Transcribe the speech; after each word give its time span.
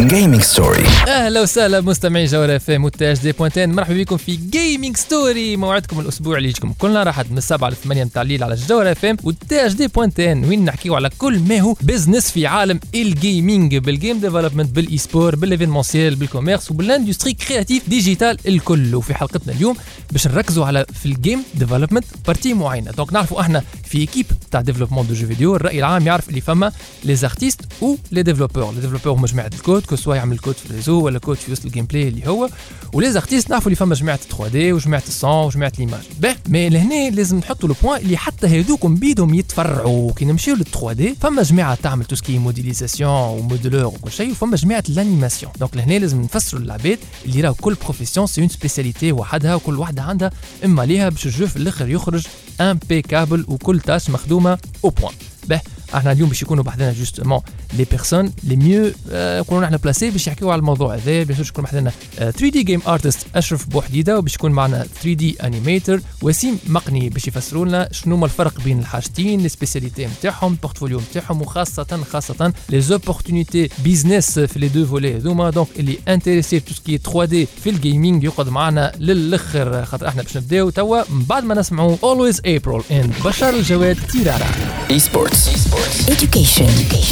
جيمنج 0.00 0.42
ستوري 0.42 0.84
أهلا 1.08 1.40
وسهلا 1.40 1.80
مستمعي 1.80 2.24
جوهرة 2.24 2.56
FM 2.56 3.32
point 3.32 3.61
tn 3.61 3.72
مرحبا 3.72 3.94
بكم 3.94 4.16
في 4.16 4.36
Gaming 4.36 4.96
Story 4.96 5.56
موعدكم 5.56 6.00
الأسبوع 6.00 6.36
اللي 6.36 6.48
يجيكم 6.48 6.72
كل 6.78 6.92
نهار 6.92 7.08
احد 7.08 7.30
من 7.30 7.38
السبعة 7.38 7.68
ل 7.70 7.74
8 7.76 8.04
متاع 8.04 8.22
الليل 8.22 8.44
على 8.44 8.54
جوهرة 8.54 8.92
FM 8.92 9.86
point 9.88 10.28
tn 10.28 10.44
وين 10.44 10.64
نحكيو 10.64 10.94
على 10.94 11.10
كل 11.18 11.38
ما 11.38 11.60
هو 11.60 11.76
business 11.80 12.30
في 12.30 12.46
عالم 12.46 12.80
الجيمنج 12.94 13.76
بالجيم 13.76 14.20
ديفلوبمنت 14.20 14.70
بالاي 14.76 14.98
سبور 14.98 15.36
بالايفينمونسيال 15.36 16.14
بالكوميرس 16.14 16.70
وبالاندستري 16.70 17.32
كرياتيف 17.32 17.88
ديجيتال 17.88 18.38
الكل. 18.48 18.94
وفي 18.94 19.14
حلقتنا 19.14 19.52
اليوم 19.52 19.76
باش 20.12 20.26
نركزوا 20.26 20.66
على 20.66 20.86
في 21.00 21.06
ال 21.06 21.13
game 21.13 21.42
development 21.54 22.04
partie 22.26 22.54
معينة. 22.54 22.90
donc 22.90 23.12
نعرفوا 23.12 23.40
إحنا 23.40 23.62
في 23.84 23.98
équipe 23.98 24.26
تاع 24.50 24.60
développement 24.60 25.06
de 25.06 25.14
jeux 25.14 25.26
vidéo 25.26 25.56
الرأي 25.56 25.78
العام 25.78 26.06
يعرف 26.06 26.28
اللي 26.28 26.40
فما 26.40 26.72
les 27.04 27.14
artistes 27.16 27.60
و 27.82 27.94
les 28.12 28.22
développeurs 28.22 28.74
les 28.74 28.80
développeurs 28.80 29.12
هما 29.12 29.26
جماعة 29.26 29.50
ال 29.54 29.60
code 29.60 29.86
que 29.90 29.96
ce 29.96 30.03
soit 30.03 30.16
يعمل 30.16 30.38
كود 30.38 30.54
في 30.54 30.70
ال 30.70 30.74
réseau 30.74 31.00
ولا 31.00 31.18
كود 31.18 31.36
في 31.36 31.52
وسط 31.52 31.64
ال 31.64 31.84
gameplay 31.84 32.08
اللي 32.08 32.28
هو 32.28 32.48
و 32.92 33.12
les 33.12 33.22
artistes 33.22 33.50
نعرفوا 33.50 33.66
اللي 33.66 33.76
فما 33.76 33.94
جماعة 33.94 34.16
3D 34.16 34.72
وجماعه 34.72 35.02
ال 35.08 35.17
son 35.17 35.46
وجماعه 35.46 35.72
l'image 35.78 36.00
باهي 36.20 36.36
mais 36.48 36.68
لهنا 36.68 37.10
لازم 37.10 37.38
نحطوا 37.38 37.68
le 37.68 37.74
point 37.82 38.00
اللي 38.00 38.16
حتى 38.16 38.46
هذوكم 38.46 38.94
بيدهم 38.94 39.34
يتفرعوا 39.34 40.12
كي 40.12 40.24
نمشيو 40.24 40.54
لل 40.54 40.64
3D 40.64 41.14
فما 41.20 41.42
جماعة 41.42 41.74
تعمل 41.74 42.04
tout 42.04 42.16
ce 42.16 42.25
qui 42.25 42.38
est 42.38 42.52
modélisation 42.52 43.10
و 43.10 43.18
modeleur 43.18 43.86
وكل 43.86 44.12
شيء 44.12 44.30
وفما 44.30 44.56
جماعة 44.56 44.84
l'animation 44.88 45.52
donc 45.60 45.76
لهنا 45.76 45.98
لازم 45.98 46.20
نفسروا 46.22 46.62
للعباد 46.62 46.98
اللي 47.26 47.40
راهو 47.40 47.54
كل 47.54 47.74
profession 47.74 48.26
c'est 48.26 48.40
une 48.40 48.48
spécialité 48.48 49.12
وحدها 49.12 49.54
وكل 49.54 49.78
واحدة 49.78 50.02
عندها 50.02 50.30
اما 50.64 50.82
ليها 50.82 51.08
باش 51.08 51.26
ال 51.26 51.31
jeu 51.31 51.46
في 51.46 51.56
الآخر 51.56 51.88
يخرج 51.88 52.26
impeccable 52.60 53.44
وكل 53.48 53.80
تاش 53.80 54.10
مخدومه 54.10 54.58
au 54.84 54.90
point 54.90 55.14
باهي 55.48 55.60
إحنا 55.94 56.12
اليوم 56.12 56.28
باش 56.28 56.42
يكونوا 56.42 56.64
بحذنا 56.64 56.92
justement 56.92 57.40
les 57.78 57.84
personnes 57.84 58.32
les 58.44 58.56
mieux 58.56 58.92
يكونوا 59.12 59.64
إحنا 59.64 59.76
placés 59.76 60.10
باش 60.10 60.26
يحكيوا 60.26 60.52
على 60.52 60.58
الموضوع 60.58 60.94
هذا 60.94 61.22
باش 61.22 61.48
يكون 61.48 61.64
بحذنا 61.64 61.92
3D 62.16 62.62
game 62.62 62.82
artist 62.88 63.26
أشرف 63.34 63.66
بوحديدة 63.66 64.18
وباش 64.18 64.34
يكون 64.34 64.52
معنا 64.52 64.86
3D 65.02 65.36
animator 65.42 66.00
وسيم 66.22 66.58
مقني 66.66 67.08
باش 67.08 67.28
يفسروا 67.28 67.66
لنا 67.66 67.88
شنو 67.92 68.14
هما 68.14 68.24
الفرق 68.24 68.60
بين 68.60 68.78
الحاجتين 68.78 69.40
les 69.40 69.48
spécialités 69.48 70.06
نتاعهم 70.06 70.52
ال 70.52 70.57
portfolio 70.57 71.00
نتاعهم 71.10 71.42
وخاصه 71.42 72.04
خاصة 72.12 72.52
les 72.68 72.80
opportunités 72.80 73.68
business 73.84 74.38
في 74.38 74.58
les 74.58 74.68
deux 74.68 74.86
volets 74.86 75.16
هذوما 75.16 75.50
donc 75.50 75.68
اللي 75.78 75.98
intéressé 76.08 76.60
tout 76.60 76.74
ce 76.74 76.84
qui 76.84 76.98
est 76.98 77.24
3D 77.24 77.48
في 77.64 77.70
ال 77.70 77.78
gaming 77.78 78.24
يقعد 78.24 78.48
معنا 78.48 78.92
للأخر. 78.98 79.84
خاطر 79.84 80.08
إحنا 80.08 80.22
باش 80.22 80.36
نبداو 80.36 80.70
توا 80.70 81.02
من 81.10 81.22
بعد 81.22 81.44
ما 81.44 81.54
نسمعوا 81.54 81.96
اولويز 82.02 82.40
ابريل 82.46 82.82
ان 82.90 83.12
بشار 83.24 83.54
الجواد 83.54 83.96
تيرارا. 84.12 84.46
اي 84.90 84.98
سبورتس 84.98 85.48
Education. 85.84 86.70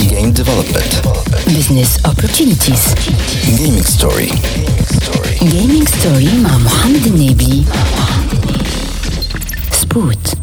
جيم 0.09 0.31
ديفلوبمنت 0.33 0.93
Business 1.49 2.09
opportunities. 2.11 2.95
جيمنج 3.57 3.83
ستوري 3.85 4.29
Gaming 5.41 5.87
story 5.89 6.35
مع 6.43 6.59
محمد 6.59 7.07
النبي. 7.07 7.65
سبوت. 9.73 10.35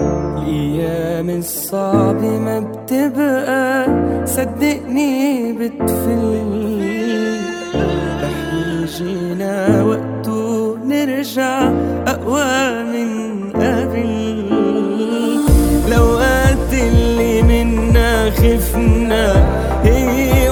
الأيام 0.00 1.30
الصعبة 1.30 2.28
ما 2.38 2.60
بتبقى 2.60 3.86
صدقني 4.26 5.52
بتفل 5.52 6.22
رح 8.22 8.38
يجينا 8.56 9.82
وقت 9.82 10.28
ونرجع 10.28 11.70
أقوى 12.06 12.82
من 12.82 13.31
خفنا. 18.42 19.46
هي 19.84 20.48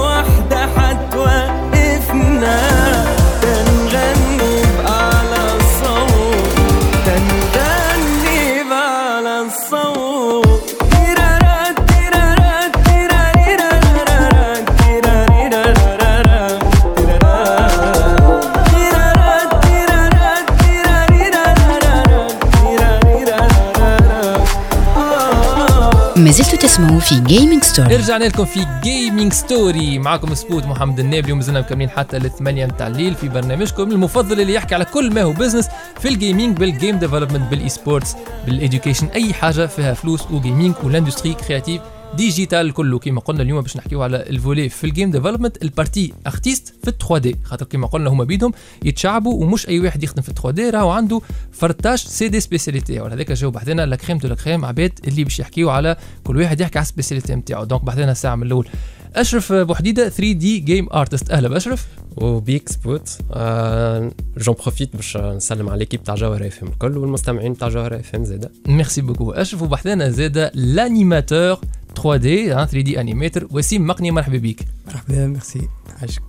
ما 26.20 26.30
زلتوا 26.30 26.58
تسمعوا 26.58 27.00
في 27.00 27.14
Gaming 27.14 27.66
Story. 27.66 27.92
رجعنا 27.92 28.24
لكم 28.24 28.44
في 28.44 28.66
Gaming 28.82 29.32
Story 29.32 29.98
معكم 29.98 30.34
سبوت 30.34 30.66
محمد 30.66 31.00
النابلي 31.00 31.32
ومازلنا 31.32 31.60
مكملين 31.60 31.90
حتى 31.90 32.18
للثمانية 32.18 32.66
متاع 32.66 32.86
الليل 32.86 33.14
في 33.14 33.28
برنامجكم 33.28 33.82
المفضل 33.82 34.40
اللي 34.40 34.54
يحكي 34.54 34.74
على 34.74 34.84
كل 34.84 35.14
ما 35.14 35.22
هو 35.22 35.32
business 35.32 35.68
في 36.00 36.08
ال 36.08 36.15
gaming 36.15 36.56
بال 36.56 36.70
game 36.70 36.98
development 36.98 37.50
بال 37.50 37.68
esports 37.68 38.16
بال 38.46 38.57
education 38.57 39.06
أي 39.06 39.32
حاجة 39.32 39.66
فيها 39.66 39.94
فلوس 39.94 40.20
و 40.30 40.37
gaming 40.37 40.74
وال 40.82 40.92
industrie 40.92 41.34
créative 41.34 41.80
digitale 42.16 42.72
كله 42.72 42.98
كما 42.98 43.20
قلنا 43.20 43.42
اليوم 43.42 43.60
باش 43.60 43.76
نحكيو 43.76 44.02
على 44.02 44.16
ال 44.16 44.25
volet 44.25 44.68
في 44.68 44.84
ال 44.84 44.89
game 44.89 45.10
development 45.10 45.62
ال 45.62 45.69
partie 45.69 46.12
artiste 46.26 46.74
في 46.84 46.92
3D 47.00 47.36
خاطر 47.44 47.66
كما 47.66 47.86
قلنا 47.86 48.10
هما 48.10 48.24
بيدهم 48.24 48.52
يتشعبوا 48.84 49.44
ومش 49.44 49.68
أي 49.68 49.80
واحد 49.80 50.04
يخدم 50.04 50.22
في 50.22 50.32
3D 50.32 50.70
راهو 50.70 50.90
عنده 50.90 51.20
فرتاش 51.52 52.04
c'est 52.04 52.28
des 52.28 52.40
spécialités 52.40 53.00
voilà 53.00 53.14
هذاك 53.14 53.32
جاو 53.32 53.50
بحذنا 53.50 53.86
la 53.86 53.96
crème 53.96 54.18
de 54.18 54.28
la 54.28 54.34
crème 54.34 54.64
عباد 54.64 54.92
اللي 55.08 55.24
باش 55.24 55.40
يحكيو 55.40 55.70
على 55.70 55.96
كل 56.24 56.36
واحد 56.36 56.60
يحكي 56.60 56.78
على 56.78 56.84
ال 56.84 56.89
spécialité 56.89 57.34
نتاعو. 57.34 57.64
donc 57.64 57.84
بحذنا 57.84 58.12
الساعة 58.12 58.34
من 58.34 58.42
الأول. 58.42 58.68
أشرف 59.16 59.52
بوحديدة 59.52 60.08
3D 60.08 60.58
game 60.58 60.88
artist 60.92 61.30
أهلا 61.30 61.48
بأشرف. 61.48 61.86
وبيك 62.16 62.68
سبوت. 62.68 63.18
آه 63.32 64.12
j'en 64.38 64.54
profite 64.62 64.96
باش 64.96 65.16
نسلم 65.16 65.68
على 65.68 65.78
l'équipe 65.78 66.04
تاع 66.04 66.14
جوهر 66.14 66.46
اف 66.46 66.62
ام 66.62 66.68
الكل 66.68 66.98
والمستمعين 66.98 67.56
تاع 67.56 67.68
جوهر 67.68 67.96
اف 67.96 68.14
ام 68.14 68.24
زاده 68.24 68.50
merci 68.66 69.00
beaucoup 69.00 69.30
أشرف 69.32 69.62
وبحذنا 69.62 70.10
زاد 70.10 70.50
l'animateur 70.54 71.58
3D 71.96 72.48
3D 72.52 73.00
animator 73.00 73.46
وسيم 73.50 73.86
مقني 73.86 74.10
مرحبا 74.10 74.36
بيك 74.38 74.64
مرحبا 74.86 75.26
ميرسي 75.26 75.68
عاشك 76.02 76.22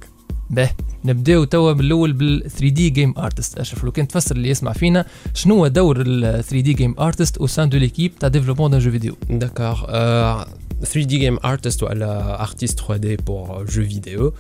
باه 0.50 0.70
نبداو 1.06 1.44
توا 1.44 1.72
بالاول 1.72 2.14
بال 2.14 2.52
3D 2.52 2.90
game 2.90 3.14
artist 3.18 3.58
اشرف 3.58 3.84
لو 3.84 3.92
كان 3.92 4.08
تفسر 4.08 4.36
اللي 4.36 4.50
يسمع 4.50 4.74
فينا 4.74 5.06
شنو 5.34 5.56
هو 5.56 5.68
دور 5.68 6.02
ال 6.02 6.44
3D 6.44 6.74
game 6.74 6.96
artist 7.00 7.38
au 7.38 7.48
sein 7.48 7.70
de 7.70 7.78
l'équipe 7.78 8.12
تاع 8.20 8.30
développement 8.30 8.72
d'un 8.72 8.80
jeu 8.80 8.92
vidéo 8.92 9.16
D'accord. 9.30 9.86
Euh, 9.90 10.46
3D 10.84 11.20
game 11.20 11.40
artist 11.44 11.82
ou 11.84 11.88
alors 11.88 12.26
artiste 12.48 12.80
3D 12.80 13.18
pour 13.18 13.44
euh, 13.52 13.66
jeux 13.68 13.84
vidéo, 13.84 14.34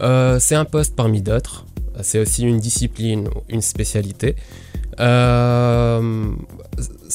euh, 0.00 0.38
c'est 0.40 0.54
un 0.54 0.64
poste 0.64 0.96
parmi 0.96 1.20
d'autres. 1.22 1.66
C'est 2.00 2.18
aussi 2.18 2.42
une 2.44 2.58
discipline, 2.58 3.28
une 3.50 3.60
spécialité. 3.60 4.34
Euh, 5.00 6.31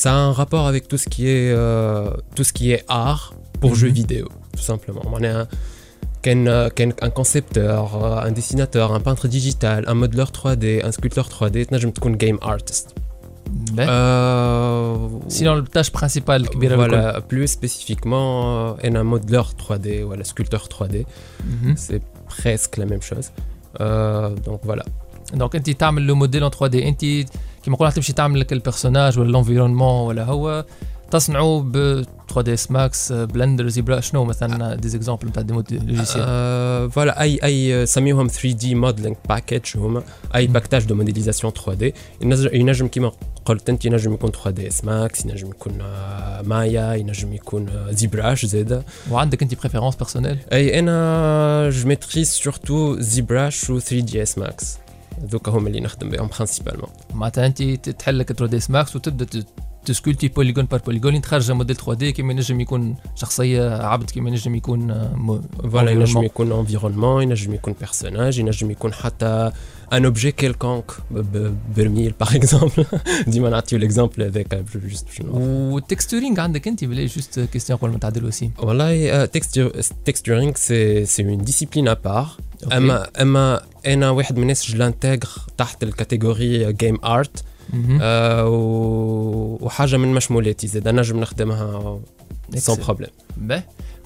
ça 0.07 0.15
un 0.15 0.31
rapport 0.31 0.67
avec 0.67 0.87
tout 0.87 0.97
ce 0.97 1.09
qui 1.09 1.27
est, 1.27 1.51
euh, 1.51 2.09
tout 2.35 2.43
ce 2.43 2.53
qui 2.53 2.71
est 2.71 2.83
art 2.87 3.33
pour 3.59 3.71
mm 3.71 3.75
jeux 3.75 3.89
vidéo, 3.89 4.27
tout 4.55 4.63
simplement. 4.63 5.01
On 5.11 5.21
est 5.21 5.27
un, 5.27 5.47
euh, 6.27 6.69
un, 7.01 7.09
concepteur, 7.09 7.83
euh, 7.95 8.27
un 8.27 8.31
dessinateur, 8.31 8.93
un 8.93 8.99
peintre 8.99 9.27
digital, 9.27 9.83
un 9.87 9.93
modeleur 9.95 10.31
3D, 10.31 10.85
un 10.85 10.91
sculpteur 10.91 11.27
3D, 11.27 11.67
je 11.77 11.87
me 11.87 12.15
game 12.15 12.37
artist. 12.41 12.95
Ben. 13.73 13.87
Sinon, 15.27 15.55
la 15.55 15.61
tâche 15.63 15.91
principale 15.91 16.43
voilà, 16.55 17.21
plus 17.21 17.47
spécifiquement 17.47 18.75
un 18.83 19.03
modeleur 19.03 19.53
3D 19.61 20.03
ou 20.03 20.13
un 20.13 20.23
sculpteur 20.23 20.67
3D 20.67 21.05
mhm. 21.45 21.75
c'est 21.77 22.01
presque 22.27 22.77
la 22.77 22.85
même 22.85 23.01
chose. 23.01 23.31
Donc 24.45 24.59
voilà. 24.63 24.85
Donc 25.33 25.51
tu 25.61 25.75
as 25.79 25.91
le 25.91 26.13
modèle 26.13 26.43
en 26.43 26.49
3D 26.49 27.25
كيما 27.67 27.77
قلنا 27.77 27.91
تمشي 27.91 28.13
تعمل 28.13 28.39
لك 28.39 28.53
البيرسوناج 28.53 29.19
ولا 29.19 29.29
الانفيرونمون 29.29 30.07
ولا 30.07 30.23
هو 30.23 30.65
تصنعوا 31.11 31.61
ب 31.61 32.05
3ds 32.29 32.71
Max 32.71 33.11
Blender 33.11 33.67
ZBrush 33.67 33.99
شنو 33.99 34.23
مثلا 34.23 34.75
des 34.75 34.89
exemples 34.89 35.27
نتاع 35.27 35.43
des 35.43 35.53
logiciels 35.53 36.91
voilà, 36.91 37.19
أي 37.19 37.39
أي 37.43 37.85
سميوهم 37.85 38.29
3D 38.29 38.63
modeling 38.63 39.33
package 39.33 39.75
هما. 39.77 40.03
أي 40.35 40.47
package 40.47 40.85
de 40.85 40.95
modélisation 40.95 41.53
3D 41.53 41.91
ينجم 42.21 42.49
ينجم 42.53 42.87
كيما 42.87 43.11
قلت 43.45 43.69
أنت 43.69 43.85
ينجم 43.85 44.13
يكون 44.13 44.31
3ds 44.31 44.85
Max 44.85 45.25
ينجم 45.25 45.49
يكون 45.49 45.81
آه، 45.81 46.41
مايا 46.41 46.93
ينجم 46.93 47.33
يكون 47.33 47.69
آه، 47.69 47.91
ZBrush 47.91 48.45
زاده 48.45 48.83
وعندك 49.11 49.41
أنت 49.43 49.61
préférence 49.61 49.95
personnelle 49.95 50.37
أي 50.53 50.79
أنا 50.79 51.69
je 51.69 51.87
maîtrise 51.87 52.29
surtout 52.29 52.99
ZBrush 52.99 53.69
و 53.69 53.79
3ds 53.79 54.37
Max 54.37 54.77
ذوك 55.25 55.49
هما 55.49 55.67
اللي 55.67 55.79
نخدم 55.79 56.09
بهم 56.09 56.27
principalement 56.27 56.89
معناتها 57.13 57.45
انت 57.45 57.63
تحل 57.89 58.19
لك 58.19 58.31
3D 58.31 58.59
Max 58.69 58.95
وتبدا 58.95 59.43
ت 59.85 59.90
sculpter 59.90 60.27
polygone 60.27 60.65
par 60.65 60.79
polygone 60.79 61.21
تخرج 61.21 61.51
موديل 61.51 61.75
3 61.75 61.93
دي 61.93 62.11
كيما 62.11 62.33
ينجم 62.33 62.61
يكون 62.61 62.95
شخصية 63.15 63.83
عبد 63.83 64.09
كيما 64.09 64.29
ينجم 64.29 64.55
يكون 64.55 64.91
آه، 64.91 65.41
voilà 65.71 65.91
ينجم 65.91 66.21
environnement. 66.21 66.23
يكون 66.23 66.51
environnement 66.51 67.23
ينجم 67.23 67.53
يكون 67.53 67.75
personnage 67.79 68.39
ينجم 68.39 68.71
يكون 68.71 68.93
حتى 68.93 69.51
un 69.93 70.05
objet 70.05 70.31
quelconque 70.31 70.91
برميل 71.77 72.13
par 72.19 72.35
exemple 72.35 72.85
ديما 73.27 73.49
نعطيو 73.49 73.79
ال 73.79 73.85
exemple 73.85 74.23
هذاك 74.23 74.55
juste 74.75 75.05
باش 75.05 75.21
نوضح. 75.21 75.37
وال 75.73 75.85
texturing 75.85 76.39
عندك 76.39 76.67
انت 76.67 76.83
بلا 76.83 77.05
juste 77.05 77.39
question 77.39 77.79
قبل 77.79 77.91
ما 77.91 77.97
نتعدى 77.97 78.25
لوسيم 78.25 78.51
والله 78.59 79.25
texturing 80.05 80.51
c'est 80.55 81.05
c'est 81.05 81.23
une 81.23 81.37
discipline 81.37 81.87
à 81.87 81.95
part 81.95 82.27
OK. 82.63 82.77
اما 82.77 83.07
اما 83.21 83.61
أنا 83.87 84.09
واحد 84.09 84.35
من 84.35 84.41
الناس 84.41 84.71
je 84.71 84.77
l'intègre 84.77 85.17
تحت 85.57 85.83
ال 85.83 85.92
catégorie 85.92 86.73
game 86.73 86.97
art 87.05 87.43
مهم. 87.73 87.99
آه، 88.01 88.45
و- 88.47 89.57
وحاجه 89.61 89.97
من 89.97 90.13
مشمولاتي 90.13 90.67
زاد 90.67 90.87
نجم 90.87 91.19
نخدمها 91.19 91.99
sans 92.55 92.75
Excellent. 92.75 92.79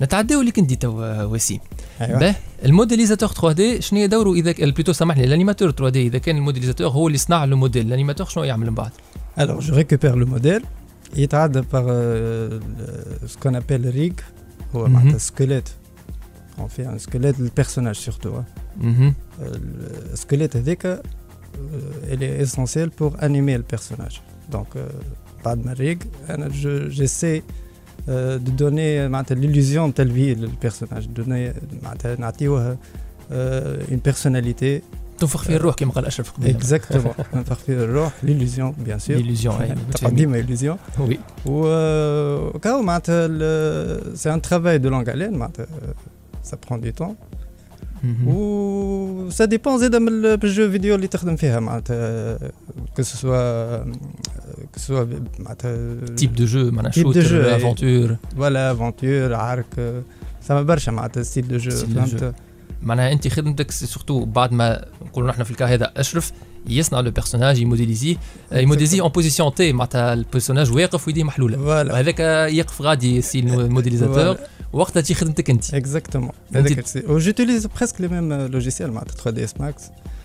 نتعداو 0.01 0.39
اللي 0.39 0.51
كنت 0.51 0.86
آه، 0.86 1.27
وسيم. 1.27 1.59
أيوه. 2.01 2.36
ال 2.66 3.30
modélisateur 3.30 3.51
3D 3.51 3.81
شنو 3.81 4.00
هي 4.00 4.07
دوره 4.07 4.33
إذا 4.33 4.51
plutôt 4.51 4.94
سامحني 4.94 5.24
ال 5.24 5.72
animateur 5.72 5.89
3D 5.89 6.07
إذا 6.07 6.18
كان 6.18 6.38
ال 6.38 6.41
modélisateur 6.41 6.88
هو 6.88 7.07
اللي 7.07 7.18
صنع 7.18 7.45
le 7.45 7.57
modèle 7.57 7.88
ال 7.88 7.92
animateur 7.92 8.28
شنو 8.27 8.44
يعمل 8.44 8.68
من 8.68 8.75
بعد؟ 8.75 8.92
Alors 9.39 9.60
je 9.60 9.75
récupère 9.75 10.16
le 10.16 10.25
modèle 10.25 10.66
يتعدى 11.15 11.62
par 11.74 11.86
ce 13.28 13.36
qu'on 13.36 13.56
appelle 13.56 13.95
rig 13.95 14.24
هو 14.75 14.88
معناتها 14.88 15.18
squelette 15.18 15.69
on 16.60 16.68
fait 16.68 16.89
un 16.89 16.98
squelette 16.98 17.39
لل 17.39 17.49
personnage 17.49 17.95
surtout 17.95 18.42
ال 20.13 20.18
squelette 20.18 20.57
هذاك 20.57 21.04
est 22.04 22.42
essentiel 22.42 22.89
pour 22.89 23.18
animer 23.24 23.56
ال 23.56 23.61
personnage 23.61 24.19
donc 24.51 24.88
بعد 25.45 25.65
ما 25.65 25.74
rig 25.74 26.07
أنا 26.30 26.47
j'essaie 26.88 27.36
j'essaie 27.36 27.44
de 28.07 28.51
donner 28.62 29.07
معناتها, 29.09 29.36
l'illusion 29.36 29.88
de 29.89 29.94
la 29.94 30.12
vie 30.12 30.36
le 30.36 30.48
personnage, 30.68 31.07
donner 31.19 31.53
معناتها, 31.83 32.15
نعطيوه 32.19 32.77
euh, 33.31 33.92
une 33.92 34.00
personnalité. 34.12 34.81
تنفخ 35.19 35.44
فيه 35.44 35.56
الروح 35.56 35.75
كما 35.75 35.92
قال 35.92 36.06
أشرف 36.06 36.31
قبل 36.31 36.53
exactement. 36.59 37.21
نفخ 37.36 37.57
فيه 37.57 37.74
الروح 37.74 38.13
l'illusion 38.24 38.74
bien 38.89 39.00
sûr. 39.07 39.18
Illusion 39.21 39.51
تبقى 39.95 40.12
ديما 40.12 40.42
illusion 40.48 41.00
oui 41.01 41.19
و 41.45 42.59
كاو 42.59 42.81
معناتها 42.81 43.25
ال- 43.30 44.18
c'est 44.18 44.33
un 44.33 44.42
travail 44.42 44.78
de 44.78 44.89
longue 44.89 45.12
haleine 45.12 45.33
معناتها 45.33 45.65
ça 46.44 46.57
prend 46.69 46.81
du 46.81 46.92
temps 46.92 47.16
مهم. 48.04 48.27
و 48.27 49.30
ça 49.30 49.45
dépend 49.45 49.78
زاده 49.77 50.00
من 50.00 50.07
ال- 50.07 50.38
بال 50.38 50.51
jeu 50.51 50.72
vidéo 50.72 50.95
اللي 50.95 51.07
تخدم 51.07 51.36
فيها 51.36 51.59
معناتها 51.59 52.38
que 52.95 53.01
ce 53.01 53.27
soit 53.27 53.78
que 54.74 54.80
ce 54.80 54.88
soit 54.88 55.06
معناتها 55.39 56.06
type 56.16 56.36
de 56.36 56.45
jeu 56.45 56.72
معناها 56.71 56.91
Type 56.91 56.95
de 56.95 56.97
شوتر 57.01 57.23
jeu, 57.23 57.56
افونتور 57.56 58.15
فوالا 58.38 58.71
افونتور 58.71 59.33
عارك 59.33 60.03
سما 60.41 60.62
برشا 60.62 60.91
معناتها 60.91 61.23
style 61.24 61.48
de 61.48 61.57
jeu 61.57 61.72
Style 61.71 61.73
de 61.83 61.95
فهمت 61.95 62.35
معناها 62.83 63.12
انت 63.12 63.27
خدمتك 63.27 63.71
surtout 63.72 64.25
بعد 64.25 64.51
ما 64.53 64.85
نقولوا 65.06 65.29
نحن 65.29 65.44
في 65.44 65.51
ال 65.51 65.55
cas 65.55 65.66
هذا 65.65 65.91
اشرف 65.97 66.31
يصنع 66.68 67.00
le 67.00 67.12
personnage 67.12 67.60
ي 67.60 67.65
modéliser 67.65 68.16
ي 68.51 68.56
modéliser 68.56 69.01
en 69.01 69.10
position 69.10 69.54
T 69.54 69.74
معناتها 69.73 70.13
ال 70.13 70.19
personnage 70.19 70.72
واقف 70.71 71.07
ويديه 71.07 71.23
محلوله 71.23 71.57
voilà 71.57 71.94
وهذاك 71.94 72.19
يقف 72.53 72.81
غادي 72.81 73.21
c'est 73.22 73.39
ال 73.39 73.47
modélisateur 73.47 74.38
وقتها 74.73 75.01
تجي 75.01 75.13
خدمتك 75.13 75.50
انت 75.50 75.73
exactement 75.74 76.30
أنت- 76.29 76.56
هذاك 76.57 76.79
الشيء 76.79 77.12
و 77.12 77.17
j'utilise 77.17 77.66
presque 77.66 78.01
les 78.01 78.07
mêmes 78.07 78.33
logiciels 78.33 78.92
معناتها 78.94 79.13
3ds 79.16 79.54
Max 79.60 79.83
que 79.83 79.92
ce 79.92 80.01
soit 80.01 80.20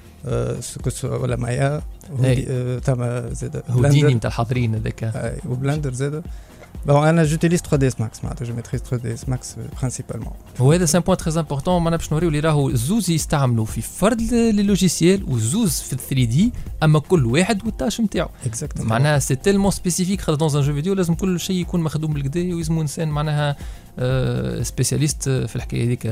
ولا 1.04 1.36
مايا 1.36 1.82
أي. 2.24 2.80
تما 2.80 3.28
زاد 3.32 3.62
هوديني 3.70 4.14
نتاع 4.14 4.28
الحاضرين 4.28 4.74
هذاك. 4.74 5.04
اي 5.04 5.38
و 5.48 5.54
Blender 5.54 5.92
زاد 5.92 6.22
bon 6.86 7.08
أنا 7.08 7.24
j'utilise 7.24 7.60
3ds 7.60 8.00
Max 8.00 8.24
معناتها 8.24 8.44
je 8.44 8.54
maîtrise 8.54 8.80
3ds 8.82 9.28
Max 9.28 9.56
principalement 9.78 10.32
وهذا 10.60 10.84
c'est 10.84 10.96
un 10.96 11.00
point 11.02 11.16
très 11.16 11.40
important 11.40 11.82
معناها 11.82 11.96
باش 11.98 12.12
نوريو 12.12 12.28
اللي 12.28 12.40
راهو 12.40 12.74
زوز 12.74 13.10
يستعملوا 13.10 13.64
في 13.64 13.80
فرد 13.80 14.20
les 14.32 14.62
logiciels 14.62 15.24
وزوز 15.28 15.80
في 15.80 15.96
3D 15.96 16.52
اما 16.82 16.98
كل 16.98 17.26
واحد 17.26 17.66
وال 17.66 17.76
tâche 17.76 18.00
نتاعو 18.00 18.28
exactement 18.46 18.90
معناها 18.90 19.18
c'est 19.18 19.34
tellement 19.36 19.70
spécifique 19.70 20.20
خاطر 20.20 20.38
dans 20.38 20.56
un 20.56 20.66
jeu 20.66 20.74
vidéo 20.74 20.94
لازم 20.94 21.14
كل 21.14 21.40
شيء 21.40 21.56
يكون 21.56 21.80
مخدوم 21.80 22.12
بالقدا 22.12 22.40
ويلزمو 22.54 22.82
انسان 22.82 23.08
معناها 23.08 23.56
spécialiste 24.62 25.28
في 25.28 25.56
الحكاية 25.56 25.84
هذيك 25.84 26.02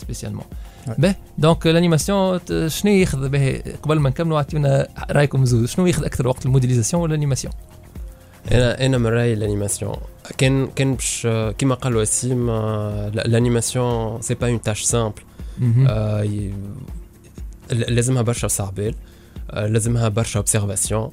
spécialement 0.00 0.44
Ouais. 0.88 0.92
به 1.00 1.14
donc 1.38 1.66
ال 1.66 1.73
animation 1.73 2.40
شنو 2.66 2.92
ياخذ 2.92 3.28
به 3.28 3.62
قبل 3.82 3.98
ما 3.98 4.10
نكملوا 4.10 4.36
اعطيونا 4.36 4.88
رايكم 5.10 5.44
زوز 5.44 5.68
شنو 5.68 5.86
ياخذ 5.86 6.04
أكثر 6.04 6.28
وقت 6.28 6.46
ال 6.46 6.50
modélisation 6.50 7.02
ولا 7.02 7.10
ال 7.14 7.18
animation 7.18 7.52
أنا 8.52 8.86
أنا 8.86 8.98
من 8.98 9.06
رايي 9.06 9.32
ال 9.32 9.38
animation 9.38 9.96
كان 10.38 10.66
كان 10.66 10.94
باش 10.94 11.28
كيما 11.58 11.74
قال 11.74 11.96
وسيم 11.96 12.50
آه، 12.50 13.08
لا- 13.08 13.24
ال 13.26 13.35
animation 13.35 14.20
c'est 14.22 14.34
pas 14.34 14.48
une 14.48 14.60
tâche 14.62 14.82
simple 14.82 15.22
آه، 15.88 16.22
ي- 16.22 16.54
ل- 17.72 17.94
لازمها 17.94 18.22
برشا 18.22 18.48
صعبال 18.48 18.94
آه، 19.50 19.66
لازمها 19.66 20.08
برشا 20.08 20.38
observation 20.38 21.10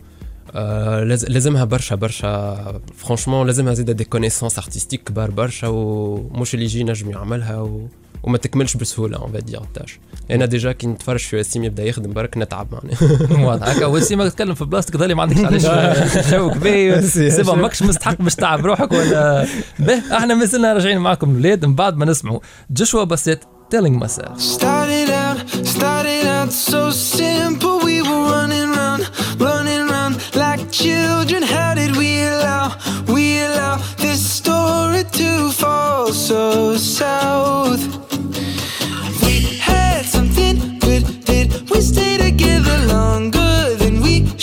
لازمها 1.27 1.63
برشا 1.65 1.95
برشا 1.95 2.81
franchement 2.95 3.47
لازمها 3.47 3.73
زيد 3.73 3.91
des 3.91 4.03
connaissances 4.03 4.57
artistiques 4.59 5.03
كبار 5.03 5.31
برشا 5.31 5.67
ومش 5.67 6.53
اللي 6.53 6.65
يجي 6.65 6.83
نجم 6.83 7.11
يعملها 7.11 7.57
و... 7.61 7.87
وما 8.23 8.37
تكملش 8.37 8.77
بسهولة 8.77 9.17
on 9.17 9.31
va 9.31 9.41
dire 9.41 9.61
ال 9.61 9.68
tâche 9.68 9.99
أنا 10.31 10.45
déjà 10.45 10.71
كي 10.71 10.87
نتفرج 10.87 11.19
في 11.19 11.39
وسيم 11.39 11.63
يبدأ 11.63 11.83
يخدم 11.83 12.13
برك 12.13 12.37
نتعب 12.37 12.67
معناها 12.71 13.45
واضح. 13.47 13.67
هكا 13.67 13.85
وسيم 13.85 14.27
تتكلم 14.27 14.53
في 14.53 14.65
بلاصتك 14.65 14.97
ظلي 14.97 15.13
ما 15.15 15.21
عندكش 15.21 15.65
علاش. 15.65 16.27
جوك 16.33 16.57
باهي 16.57 17.01
c'est 17.01 17.43
bon 17.43 17.59
ماكش 17.59 17.83
مستحق 17.83 18.21
باش 18.21 18.35
تعب 18.35 18.65
روحك 18.65 18.91
ولا. 18.91 19.47
به 19.79 20.17
إحنا 20.17 20.33
مازلنا 20.35 20.73
راجعين 20.73 20.97
معكم 20.97 21.29
الاولاد 21.31 21.65
من 21.65 21.75
بعد 21.75 21.97
ما 21.97 22.05
نسمعوا 22.05 22.39
Joshua 22.71 23.03
Bassett 23.03 23.39
telling 23.75 23.97
myself. 24.03 24.35
Started 24.57 25.09
out, 25.23 25.37
started 25.75 26.23
out 26.37 26.51
so 26.71 26.81
simple. 27.19 27.75
We 27.87 27.97
were 28.07 28.23
running 28.35 28.69
round, 28.79 29.01
running 29.47 29.83
round 29.95 30.13
like 30.43 30.61
children. 30.83 31.41
How 31.55 31.71
did 31.81 31.91
we 32.01 32.09
allow, 32.33 32.65
we 33.15 33.25
allow 33.49 33.75
this 34.05 34.21
story 34.39 35.03
to 35.19 35.29
fall 35.61 36.05
so 36.27 36.41
south? 36.97 37.83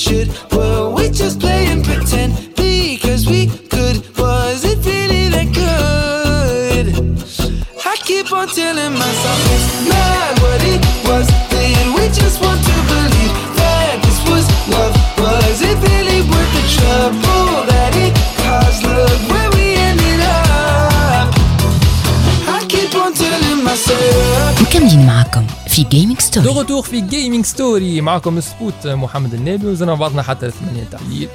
should? 0.04 0.28
Well, 0.52 0.94
we 0.94 1.10
just 1.10 1.40
play 1.40 1.66
and 1.68 1.84
pretend 1.84 2.32
because 2.56 3.28
we 3.28 3.48
could. 3.74 3.98
Was 4.18 4.64
it 4.72 4.80
really 4.86 5.26
that 5.36 5.50
good? 5.64 6.86
I 7.92 7.96
keep 8.10 8.32
on 8.32 8.48
telling 8.48 8.94
myself 8.94 9.40
it's 9.56 9.68
not 9.94 10.32
what 10.44 10.62
it 10.74 10.82
was. 11.08 11.28
Did 11.54 11.88
we 11.96 12.06
just 12.22 12.38
want 12.44 12.60
to 12.70 12.76
believe 12.94 13.34
that 13.60 13.94
this 14.04 14.20
was 14.30 14.46
love? 14.74 14.94
Was 15.24 15.62
it 15.70 15.78
really 15.90 16.22
worth 16.32 16.52
the 16.58 16.66
trouble 16.78 17.48
that 17.72 17.94
it 18.06 18.14
caused? 18.44 18.84
Look 18.84 19.22
where 19.32 19.50
we 19.56 19.66
ended 19.90 20.22
up. 20.22 21.28
I 22.56 22.60
keep 22.68 22.94
on 22.96 23.14
telling 23.14 23.64
myself. 23.64 24.62
مكملين 24.62 25.06
معكم 25.06 25.53
في 25.75 25.83
جيمنج 25.83 26.17
دو 26.17 26.21
ستوري 26.21 26.49
Retour 26.49 26.83
في 26.83 27.01
Gaming 27.01 27.45
Story 27.45 28.01
معكم 28.01 28.41
سبوت 28.41 28.87
محمد 28.87 29.35
النبي 29.35 29.67
وزرنا 29.67 29.95
بعضنا 29.95 30.23
حتى 30.23 30.47
الثمانية 30.47 30.85
متاع 30.85 31.04
الليل 31.04 31.29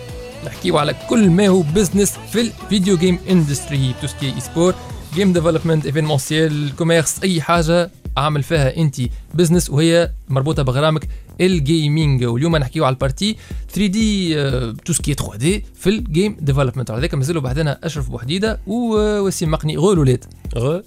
نحكيو 0.45 0.77
على 0.77 0.95
كل 1.09 1.29
ما 1.29 1.47
هو 1.47 1.61
business 1.61 2.13
في 2.31 2.41
ال 2.41 2.50
video 2.50 2.97
game 2.97 3.19
industry 3.29 3.95
tout 4.01 4.07
ce 4.07 4.14
qui 4.14 4.25
est 4.25 4.39
e-sport 4.39 4.73
game 5.15 5.33
development 5.33 5.85
événementiel 5.85 6.75
commerce 6.75 7.19
أي 7.23 7.41
حاجة 7.41 7.91
عامل 8.17 8.43
فيها 8.43 8.77
انت 8.77 8.95
business 9.33 9.69
وهي 9.69 10.11
مربوطة 10.29 10.63
بغرامك 10.63 11.07
ال 11.41 11.53
gaming 11.53 12.23
واليوم 12.25 12.57
نحكيو 12.57 12.85
على 12.85 12.93
ال 12.93 13.35
partie 13.69 13.85
3D 13.87 14.35
tout 14.85 14.93
ce 14.93 15.13
qui 15.13 15.37
3D 15.37 15.65
في 15.75 15.89
ال 15.89 15.99
game 15.99 16.37
development 16.41 16.91
ذلك 16.91 17.13
مازالوا 17.13 17.41
بعدنا 17.41 17.79
أشرف 17.83 18.09
بوحديده 18.09 18.59
ووسيم 18.67 19.51
مقني. 19.51 19.77
غول 19.77 19.99
ولاد. 19.99 20.25
غ 20.57 20.79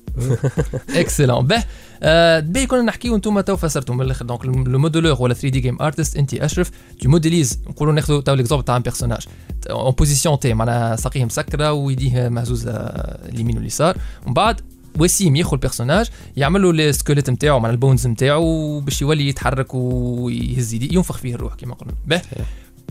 اكسلون 0.91 1.47
به 1.51 1.65
آه، 2.03 2.41
باهي 2.41 2.67
كنا 2.67 2.83
نحكيو 2.83 3.15
أنتم 3.17 3.41
تو 3.41 3.57
فسرتوا 3.57 3.95
من 3.95 4.03
الآخر. 4.03 4.25
donc 4.25 4.45
le 4.45 4.79
modeleur 4.79 5.17
ولا 5.21 5.35
3D 5.35 5.61
game 5.61 5.83
artist 5.83 6.17
انت 6.17 6.35
أشرف 6.35 6.71
tu 7.00 7.09
modélises 7.09 7.59
نقولوا 7.69 7.93
ناخذوا 7.95 8.21
تو 8.21 8.35
l'exemple 8.35 8.64
تاع 8.65 8.77
un 8.76 8.83
personnage 8.83 9.26
en 9.71 9.91
position 9.91 10.38
T 10.38 10.55
معناها 10.55 10.97
ساقيه 10.97 11.25
مسكره 11.25 11.73
ويديه 11.73 12.29
مهزوزه 12.29 12.73
اليمين 12.73 13.57
واليسار. 13.57 13.97
ومن 14.27 14.35
بعد 14.35 14.61
وسيم 14.99 15.37
ياخذ 15.37 15.53
ال 15.52 15.58
personnage 15.58 16.11
يعمل 16.37 16.63
له 16.63 16.89
ال 16.88 16.93
squelette 16.93 17.31
نتاعو 17.31 17.59
معناها 17.59 17.75
ال 17.75 17.80
bones 17.80 18.07
نتاعو 18.07 18.81
باش 18.81 19.03
يولي 19.03 19.29
يتحرك 19.29 19.75
ويهز 19.75 20.75
ينفخ 20.75 21.19
فيه 21.19 21.35
الروح 21.35 21.55
كما 21.55 21.75
قلنا. 21.75 21.95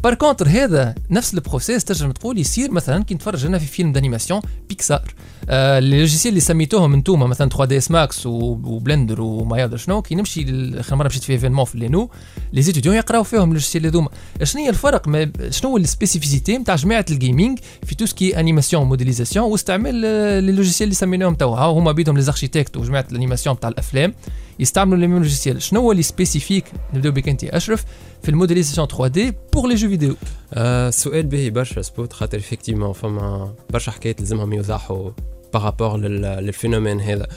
par 0.04 0.14
contre 0.14 0.48
هذا 0.48 0.96
نفس 1.10 1.34
ال 1.34 1.40
process 1.40 1.84
تنجم 1.84 2.12
تقول 2.12 2.38
يصير 2.38 2.72
مثلا 2.72 3.04
كي 3.04 3.14
نتفرج 3.14 3.46
أنا 3.46 3.60
في 3.60 3.66
فيلم 3.66 3.92
d'animation 3.92 4.42
Pixar 4.70 5.14
آه 5.50 5.80
les 5.80 6.00
logiciels 6.00 6.32
اللي 6.32 6.42
سميتوهم 6.42 6.94
انتوما 6.94 7.28
مثلا 7.28 7.50
3ds 7.50 7.92
Max 7.92 8.26
و 8.26 8.38
Blender 8.38 9.22
وما 9.22 9.62
يدري 9.62 9.78
شنو 9.78 10.02
كي 10.02 10.16
نمشي 10.16 10.46
اخر 10.80 10.96
مرة 10.96 11.08
مشيت 11.08 11.24
في 11.24 11.34
événement 11.34 11.66
في 11.66 11.78
لينو 11.78 12.10
les 12.54 12.62
étudiants 12.62 12.96
يقراو 12.96 13.24
فيهم 13.24 13.44
ال 13.44 13.48
logiciels 13.48 13.86
هذوما. 13.86 14.10
شنو 14.44 14.62
هي 14.62 14.70
الفرق 14.70 15.08
ما 15.08 15.32
شنو 15.50 15.72
هو 15.72 15.78
ال 15.78 15.84
spécificité 15.84 16.58
نتاع 16.58 16.76
جماعة 16.76 17.06
ال 17.12 17.19
gaming 17.19 17.60
في 17.86 17.96
tout 17.96 18.06
ce 18.06 18.19
qui 18.19 18.40
animation 18.40 18.84
modélisation 18.84 19.46
واستعمال 19.52 19.96
les 20.44 20.52
logiciels 20.52 20.88
اللي 20.88 20.96
سميناهم 20.96 21.36
توا 21.36 21.58
هما 21.60 21.92
بيدهم 21.92 22.18
les 22.18 22.24
architectes 22.28 22.78
وجماعة 22.78 23.06
ال 23.12 23.16
animation 23.16 23.60
تاع 23.60 23.70
الأفلام. 23.70 24.14
يستعملوا 24.62 24.98
les 25.00 25.08
mêmes 25.08 25.18
logiciels 25.18 25.62
شنو 25.62 25.80
هو 25.80 25.92
اللي 25.92 26.04
spécifique 26.04 26.66
نبداو 26.94 27.12
بك 27.12 27.30
انت 27.30 27.44
أشرف 27.44 27.86
في 28.24 28.30
ال 28.30 28.88
modélisation 28.88 29.08
3D 29.08 29.34
pour 29.54 29.68
les 29.68 29.76
jeux 29.76 29.90
vidéo 29.90 30.16
آه، 30.54 30.90
سؤال 30.90 31.26
باهي 31.26 31.50
برشا 31.50 31.82
سبوت 31.82 32.14
خاطر 32.14 32.38
effectivement 32.38 32.94
فما 32.94 33.54
برشا 33.70 33.92
حكايات 33.92 34.20
لازمهم 34.20 34.54
يوضحوا 34.54 35.12
par 35.54 35.67
rapport 35.67 35.98
لل 35.98 36.17
phénomène 36.17 37.02
هذا. 37.02 37.28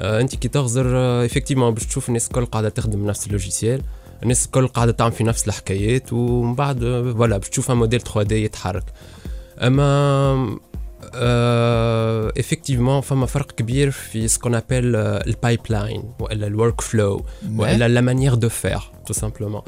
آه، 0.00 0.20
أنت 0.20 0.34
كي 0.36 0.48
تغزر 0.48 0.86
effectivement 1.24 1.74
باش 1.74 1.86
تشوف 1.86 2.08
الناس 2.08 2.26
الكل 2.26 2.46
قاعدة 2.46 2.68
تخدم 2.68 3.06
نفس 3.06 3.26
ال 3.26 3.32
logiciels 3.32 3.82
الناس 4.22 4.46
الكل 4.46 4.68
قاعدة 4.68 4.92
تعمل 4.92 5.12
في 5.12 5.24
نفس 5.24 5.48
الحكايات 5.48 6.12
ومن 6.12 6.54
بعد 6.54 6.84
آه، 6.84 7.12
voilà 7.12 7.38
باش 7.38 7.48
تشوف 7.48 7.70
موديل 7.70 8.00
3 8.00 8.22
دي 8.22 8.44
يتحرك. 8.44 8.84
أما 9.58 10.58
effectivement 12.38 13.00
فما 13.00 13.26
فرق 13.26 13.52
كبير 13.52 13.90
في 13.90 14.28
ce 14.28 14.35
qu'on 14.35 14.54
appelle 14.54 14.91
ال 14.91 14.96
pipeline 14.96 16.02
ولا 16.20 16.46
ال 16.46 16.80
workflow 16.80 17.24
ولا 17.56 17.88
la 17.88 18.00
manière 18.00 18.34
de 18.34 18.48
faire 18.48 18.80
tout 19.06 19.12
simplement 19.12 19.62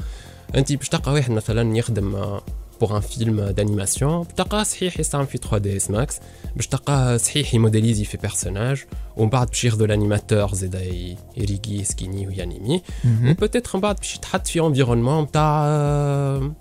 انت 0.55 0.73
باش 0.73 0.89
تلقى 0.89 1.13
واحد 1.13 1.31
مثلا 1.31 1.77
يخدم 1.77 2.39
pour 2.81 2.95
un 2.95 3.01
film 3.01 3.41
d'animation 3.41 4.27
تلقاه 4.27 4.63
صحيح 4.63 4.99
يستعمل 4.99 5.27
في 5.27 5.37
3ds 5.37 5.91
Max 5.91 6.19
باش 6.55 6.67
تلقاه 6.67 7.17
صحيح 7.17 7.53
ي 7.53 7.58
modéliser 7.58 8.05
في 8.05 8.17
personnage 8.17 8.83
ومن 9.17 9.29
بعد 9.29 9.47
باش 9.47 9.65
ياخذوا 9.65 9.85
ال 9.85 9.92
animateur 9.92 10.53
زادا 10.53 10.83
ي- 10.83 11.17
ي 11.37 11.44
rigger 11.44 11.83
skinner 11.83 12.27
وي 12.27 12.40
animer 12.40 12.81
و 13.29 13.33
peut-être 13.33 13.71
من 13.73 13.81
بعد 13.81 13.95
باش 13.95 14.15
يتحط 14.15 14.47
في 14.47 14.59
environnement 14.59 15.23
نتاع 15.23 16.51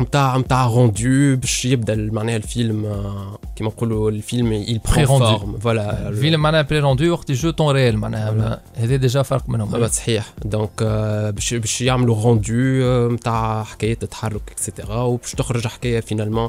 نتاع 0.00 0.36
نتاع 0.36 0.66
روندو 0.66 1.36
باش 1.36 1.64
يبدا 1.64 1.94
معناها 2.12 2.36
الفيلم 2.36 2.84
آه، 2.84 3.38
كيما 3.56 3.70
نقولوا 3.70 4.10
الفيلم 4.10 4.52
يل 4.52 4.80
بري. 4.94 5.06
فورم 5.06 5.58
فوالا 5.58 6.08
الفيلم 6.08 6.40
معناها 6.40 6.62
بري 6.62 6.78
روندو 6.78 7.12
وقت 7.12 7.30
الجو 7.30 7.50
طون 7.50 7.74
ريال 7.74 7.98
معناها. 7.98 8.60
هذا 8.74 8.96
ديجا 8.96 9.22
فرق 9.22 9.42
آه، 9.48 9.52
منهم 9.52 9.88
صحيح 9.88 10.32
دونك 10.44 10.70
آه، 10.82 11.30
باش 11.30 11.54
باش 11.54 11.80
يعملوا 11.80 12.22
روندو 12.22 12.54
نتاع 13.14 13.62
حكايه 13.64 13.94
تتحرك 13.94 14.50
اكسيتيرا 14.50 14.96
وباش 14.96 15.32
تخرج 15.32 15.66
حكاية 15.66 16.00
فينالمون 16.00 16.48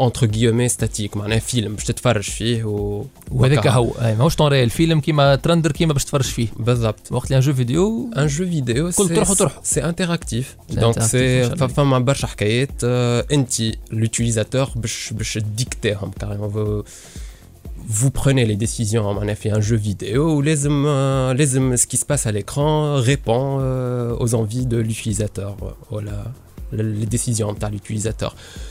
اونتر 0.00 0.26
غيومي 0.26 0.68
ستاتيك 0.68 1.16
معناها 1.16 1.38
فيلم 1.38 1.74
باش 1.74 1.84
تتفرج 1.84 2.22
فيه 2.22 2.64
و 2.64 3.04
وهذاك 3.30 3.58
وكا. 3.58 3.70
هو 3.70 3.90
أي 3.90 4.14
ماهوش 4.14 4.36
طون 4.36 4.48
ريال 4.48 4.70
فيلم 4.70 5.00
كيما 5.00 5.36
ترندر 5.36 5.72
كيما 5.72 5.92
باش 5.92 6.04
تفرج 6.04 6.24
فيه 6.24 6.48
بالضبط 6.58 7.12
وقت 7.12 7.24
اللي 7.26 7.36
ان 7.36 7.40
جو 7.40 7.54
فيديو 7.54 8.10
ان 8.16 8.26
جو 8.26 8.44
فيديو 8.44 8.90
كل 8.90 9.08
تروح 9.08 9.30
وتروح. 9.30 9.60
c'est 9.62 9.84
interactif 9.84 10.56
C'est 10.72 10.74
donc 10.78 10.96
interactif، 10.98 11.02
سي 11.02 11.40
إن 11.40 11.44
شاء 11.44 11.54
الله. 11.54 11.66
فما 11.66 11.98
برشا 11.98 12.26
حكايات 12.26 12.70
آه، 12.84 13.26
انت 13.32 13.52
l'utilisateur 13.92 14.68
باش 14.76 15.12
باش 15.12 15.38
ديكتيهم 15.38 16.10
carrément 16.10 16.82
vous 17.90 18.10
prenez 18.20 18.44
les 18.46 18.56
décisions 18.66 18.94
معناها 18.96 19.34
في 19.34 19.50
un 19.52 19.62
jeu 19.62 19.80
vidéo 19.86 20.16
ولازم 20.18 20.84
آه، 20.86 21.32
لازم 21.32 21.76
ce 21.76 21.80
qui 21.80 21.96
se 21.96 22.04
passe 22.04 22.26
à 22.26 22.32
l'écran 22.32 22.96
répond 23.00 23.58
euh, 23.60 24.22
aux 24.24 24.34
envies 24.34 24.66
de 24.66 24.76
l'utilisateur. 24.76 25.56
Euh, 25.62 25.92
voilà. 25.92 26.18
Les 26.72 27.06
décisions 27.16 27.50
نتاع 27.50 27.70
l'utilisateur. 27.70 28.32
آه، 28.32 28.69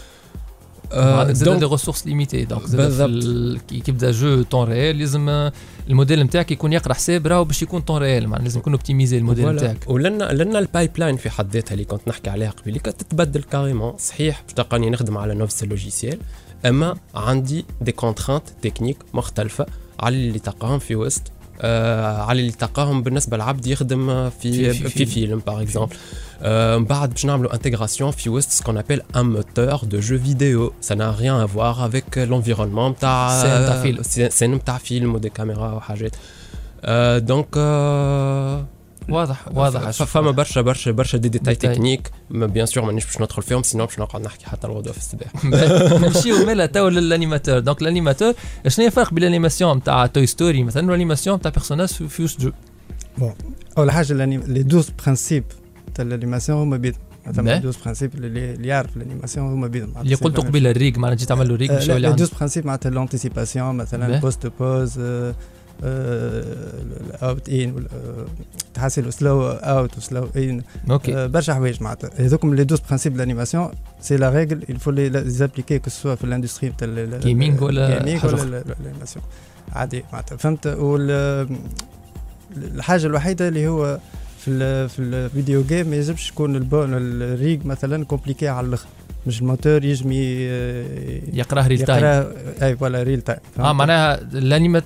زاد 1.31 1.60
des 1.59 1.65
ressources 1.65 2.07
limitées 2.07 2.45
donc 2.45 2.65
زاد 2.65 3.60
كي 3.67 3.84
يبدا 3.88 4.12
jeu 4.11 4.41
temps 4.43 4.67
réel 4.69 4.97
لازم 5.00 5.50
الموديل 5.89 6.24
نتاعك 6.24 6.51
يكون 6.51 6.74
يقرا 6.74 6.93
حساب 6.93 7.27
راهو 7.27 7.43
باش 7.43 7.62
يكون 7.62 7.81
temps 7.81 8.01
réel 8.01 8.27
معناها 8.27 8.43
لازم 8.43 8.60
يكون 8.60 8.74
optimisé 8.73 9.17
ال 9.17 9.21
modèle. 9.21 9.49
نتاعك 9.55 9.89
ولنا 9.89 10.24
لنا 10.34 10.60
ال 10.59 10.91
pipeline 10.97 11.17
في 11.17 11.29
حد 11.29 11.53
ذاتها 11.53 11.74
اللي 11.74 11.86
كنت 11.86 12.01
نحكي 12.08 12.29
عليها 12.29 12.50
قبيله 12.50 12.77
تتبدل 12.79 13.43
carrément 13.43 13.93
صحيح 13.98 14.41
باش 14.41 14.53
تلقاني 14.53 14.89
نخدم 14.89 15.17
على 15.17 15.34
نفس 15.36 15.63
ال 15.63 15.70
logiciel 15.70 16.19
أما 16.65 16.96
عندي 17.15 17.65
des 17.81 17.91
contraintes 17.91 18.43
techniques 18.61 18.97
مختلفة 19.13 19.65
على 20.00 20.15
اللي 20.15 20.39
تلقاهم 20.39 20.79
في 20.79 20.96
وسط 20.96 21.22
آه 21.62 22.22
على 22.22 22.39
اللي 22.41 22.51
تلقاهم 22.51 23.01
بالنسبة 23.03 23.38
لعبد 23.38 23.67
يخدم 23.67 24.29
في 24.29 24.31
في- 24.39 24.74
في, 24.74 24.84
في 24.84 24.89
في 24.89 25.05
فيلم. 25.05 25.10
فيلم 25.10 25.41
par 25.47 25.61
exemple 25.61 25.95
آه 26.41 26.77
من 26.77 26.86
بعد 26.86 27.10
باش 27.10 27.25
نعملوا 27.25 27.53
intégration 27.53 28.11
في 28.12 28.29
وسط 28.29 28.50
ce 28.49 28.57
qu'on 28.57 28.77
appelle 28.77 29.01
un 29.15 29.25
moteur 29.25 29.75
de 29.83 29.99
jeu 29.99 30.19
vidéo 30.19 30.73
ça 30.89 30.93
n'a 30.96 31.12
rien 31.22 31.43
à 31.43 31.46
voir 31.46 31.84
avec 31.84 32.15
l'environnement. 32.29 32.89
نتاع 32.89 33.41
scène 33.41 33.61
نتاع 33.63 33.81
فيلم. 33.81 34.03
scène 34.29 34.51
نتاع 34.55 34.77
فيلم 34.77 35.15
و 35.15 35.19
des 35.19 35.29
caméras 35.29 35.71
وحاجات 35.72 36.15
آه 36.84 37.17
donc 37.17 37.47
آه 37.58 38.65
واضح 39.10 39.46
واضح 39.53 39.79
ف- 39.81 39.88
أشوف. 39.88 40.12
فما 40.12 40.31
برشا 40.31 40.62
برشا 40.62 40.91
برشا 40.91 41.17
دي 41.17 41.29
ديتاي 41.29 41.53
ديتاي. 41.53 41.75
تكنيك 41.75 42.12
ما 42.29 42.46
bien 42.45 42.65
sûr 42.65 42.83
مانيش 42.86 43.05
باش 43.05 43.22
ندخل 43.22 43.41
فيهم 43.41 43.63
sinon 43.63 43.85
باش 43.86 44.00
نقعد 44.00 44.22
نحكي 44.22 44.46
حتى 44.46 44.67
الغدوه 44.67 44.93
في 44.93 44.98
الصباح 45.00 45.46
نمشيو 46.01 46.46
مالا 46.46 46.65
تو 46.65 46.88
لل 46.88 47.01
animateur 47.01 47.59
donc 47.59 47.81
ال 47.81 47.87
animateur 47.87 48.33
شنو 48.67 48.84
هي 48.84 48.88
الفرق 48.88 49.13
بين 49.13 49.24
ال 49.23 49.29
animation 49.29 49.77
نتاع 49.77 50.05
Toy 50.05 50.25
Story 50.25 50.63
مثلا 50.63 50.86
وال 50.85 50.95
animation 50.95 51.38
نتاع 51.38 51.51
personnage 51.51 51.88
في 51.88 52.08
في 52.08 52.24
وسط 52.24 52.41
jeu 52.41 52.51
اول 53.77 53.91
حاجة 53.91 54.13
les 54.13 54.35
12 54.60 54.89
principes 55.03 55.43
ال 56.01 56.07
animation 56.07 56.59
هما 56.61 56.77
بيدهم. 56.77 57.01
ثما 57.33 57.57
12 57.57 57.79
principes 57.83 58.15
اللي 58.15 58.67
يعرف 58.67 58.97
ال 58.97 59.02
animation 59.02 59.47
هما 59.47 59.67
بيدهم 59.67 59.93
اللي 60.01 60.15
قلت 60.15 60.37
قبيل 60.37 60.67
ال 60.67 60.75
rig 60.75 60.97
معناها 60.97 61.17
جيت 61.17 61.29
تعمل 61.29 61.49
له 61.49 61.55
rig 61.55 61.71
باش 61.71 61.87
يولي 61.87 62.01
لي 62.01 62.07
عنده 62.07 62.23
12 62.23 62.37
principes 62.38 62.65
معناتها 62.65 62.89
l'anticipation 62.89 63.75
مثلا. 63.75 64.19
pose 64.19 64.41
to 64.41 64.51
pose 64.59 64.99
الاوت 65.83 67.49
ان 67.49 67.85
تحسن 68.73 69.11
slow 69.11 69.47
out 69.47 69.97
و 69.97 70.04
slow 70.04 70.29
in 70.38 70.61
OK. 70.91 71.27
برشا 71.27 71.53
حوايج 71.53 71.83
معناتها. 71.83 72.09
هذوكم 72.17 72.55
les 72.55 72.61
12 72.61 72.83
principes 72.88 73.17
l'animation 73.17 73.69
c'est 74.01 74.17
la 74.17 74.29
règle 74.29 74.61
les 74.61 75.41
appliquer 75.41 75.79
que 75.85 75.89
ce 75.89 76.03
soit 76.03 76.15
في 76.17 76.23
ال 76.23 76.29
industry 76.29 76.73
تاع 76.77 76.87
Gaming 76.87 76.91
ولا 76.91 77.17
ال 77.17 77.24
gaming 77.24 77.63
ولا. 77.63 78.63
ال 78.79 78.84
animation. 78.84 79.25
عادي 79.71 80.03
معناتها. 80.13 80.35
فهمت؟ 80.37 80.67
وال 80.67 81.59
الحاجة 82.57 83.05
الوحيدة 83.05 83.47
اللي 83.47 83.67
هو 83.67 83.99
في 84.39 84.48
ال 84.51 84.89
في 84.89 85.00
ال 84.99 85.10
video 85.10 85.63
game 85.63 85.88
ما 85.88 85.96
يلزمش 85.96 86.29
يكون 86.29 86.55
ال 86.55 86.63
bone 86.63 86.93
ال 86.93 87.11
rig 87.11 87.65
مثلا 87.65 88.05
compliqué 88.05 88.47
على 88.48 88.67
الآخر. 88.67 88.88
مش 89.27 89.41
الموتور 89.41 89.85
يجم 89.85 90.11
ي- 90.11 90.17
يقراه 91.33 91.67
real 91.67 91.79
time 91.81 92.05
يقرا 92.05 92.33
أي 92.61 92.75
voilà 92.77 93.03
real 93.03 93.21
time 93.21 93.39
آه 93.59 93.73
معناها 93.73 94.19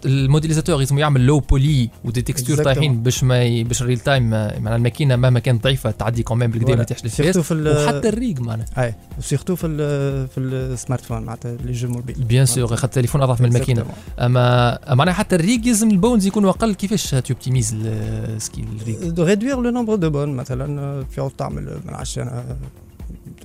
ال 0.05 0.11
modélisateur 0.11 0.77
لازم 0.79 0.97
يعمل 0.99 1.25
low 1.25 1.39
poly 1.39 1.89
و 2.05 2.09
des 2.09 2.21
textures. 2.21 2.63
طايحين 2.63 3.03
باش 3.03 3.23
ما. 3.23 3.63
باش 3.63 3.81
ال 3.81 3.85
real 3.85 3.99
time 3.99 4.29
معناها 4.29 4.75
الماكينة 4.75 5.15
مهما 5.15 5.39
كانت 5.39 5.63
ضعيفة 5.63 5.91
تعدي 5.91 6.23
quand 6.23 6.39
même 6.39 6.51
بالكدا 6.51 6.75
ما 6.75 6.83
تحش 6.83 7.07
surtout 7.07 7.39
وحتى 7.39 8.09
ال 8.09 8.17
rig 8.17 8.39
معناها. 8.39 8.65
أي 8.77 8.95
و 9.19 9.24
surtout 9.24 9.55
في 9.55 9.67
ال 9.67 9.77
في 10.27 10.39
ال 10.39 11.05
smartphone 11.05 11.21
معناتها 11.21 11.57
لي 11.65 11.71
jeux 11.71 11.87
mobiles 11.87 12.15
bien 12.15 12.45
sûr 12.45 12.67
خاطر 12.67 12.83
التليفون 12.85 13.21
أضعف 13.21 13.41
من 13.41 13.47
الماكينة. 13.47 13.85
أما 14.19 14.79
معناها 14.95 15.13
حتى 15.13 15.35
ال 15.35 15.43
rig 15.43 15.67
يلزم 15.67 15.89
ال 15.91 15.97
bones 15.97 16.27
يكونوا 16.27 16.49
أقل. 16.49 16.73
كيفاش 16.73 17.09
t'optimises 17.11 17.75
السكيل 17.85 18.65
ال 18.81 18.85
rig؟ 18.85 18.99
de 19.09 19.23
réduire 19.23 19.61
le 19.61 19.69
nombre 19.69 19.95
de 19.95 20.09
bones 20.09 20.29
مثلا 20.35 21.03
في 21.03 21.29
تعمل 21.37 21.63
من 21.85 21.93
عشان 21.93 22.43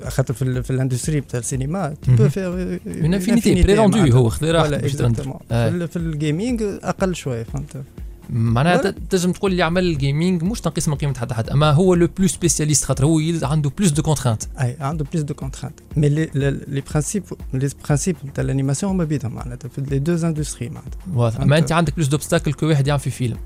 خاطر 0.08 0.34
في, 0.34 0.62
في 0.62 0.70
ال 0.70 0.76
industry 0.76 1.20
بتاع 1.20 1.40
السينما. 1.40 1.94
tout 2.18 2.28
faire 2.28 2.80
من 2.86 3.14
infinité 3.14 3.62
pré-rendu 3.62 3.98
هو 3.98 4.28
خذ 4.28 4.52
باش 4.52 4.72
exactement 4.72 5.38
آه. 5.52 5.68
في, 5.70 5.76
ال- 5.76 5.88
في 5.88 5.96
ال 5.96 6.06
gaming 6.06 6.62
أقل 6.62 7.14
شوية 7.14 7.42
فهمت؟ 7.42 7.82
معناها 8.30 8.94
تنجم 9.10 9.32
تقول 9.32 9.50
اللي 9.52 9.62
عمل 9.62 9.84
ال 9.84 9.93
gaming 9.93 10.42
مش 10.42 10.60
تنقيس 10.60 10.88
من 10.88 10.94
قيمة 10.94 11.14
حتى 11.18 11.34
حد 11.34 11.50
أما 11.50 11.70
هو 11.72 11.94
le 11.94 12.08
plus 12.18 12.28
spécialiste 12.28 12.84
خاطر 12.84 13.04
هو 13.04 13.20
عنده 13.42 13.70
plus 13.78 13.90
de 13.90 14.02
contraintes 14.02 14.42
أي 14.60 14.76
عنده 14.80 15.04
plus 15.12 15.22
de 15.24 15.34
contraintes 15.34 15.74
mais 15.96 16.08
les 16.08 16.30
les 16.34 16.82
principes 16.90 17.22
les 17.54 17.68
principes 17.84 18.16
تاع 18.34 18.44
ال 18.44 18.49
animation 18.49 18.92
هما 18.92 19.04
بيدهم 19.04 19.34
معناتها 19.34 19.68
في 19.68 19.80
les 19.80 19.98
deux 19.98 20.26
industries 20.26 20.68
معناتها. 20.68 20.98
واضح. 21.14 21.40
أما 21.40 21.58
أنت 21.58 21.72
عندك 21.72 21.94
plus 21.96 22.08
d'obstacles 22.08 22.52
que 22.52 22.66
واحد 22.66 22.86
يعمل 22.86 23.00
في 23.00 23.10
فيلم. 23.10 23.36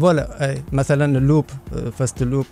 voilà 0.00 0.50
أي 0.50 0.62
مثلا 0.72 1.18
ال 1.18 1.23
loop 1.23 1.44
فاست 1.98 2.22
ال 2.22 2.27
loop 2.27 2.46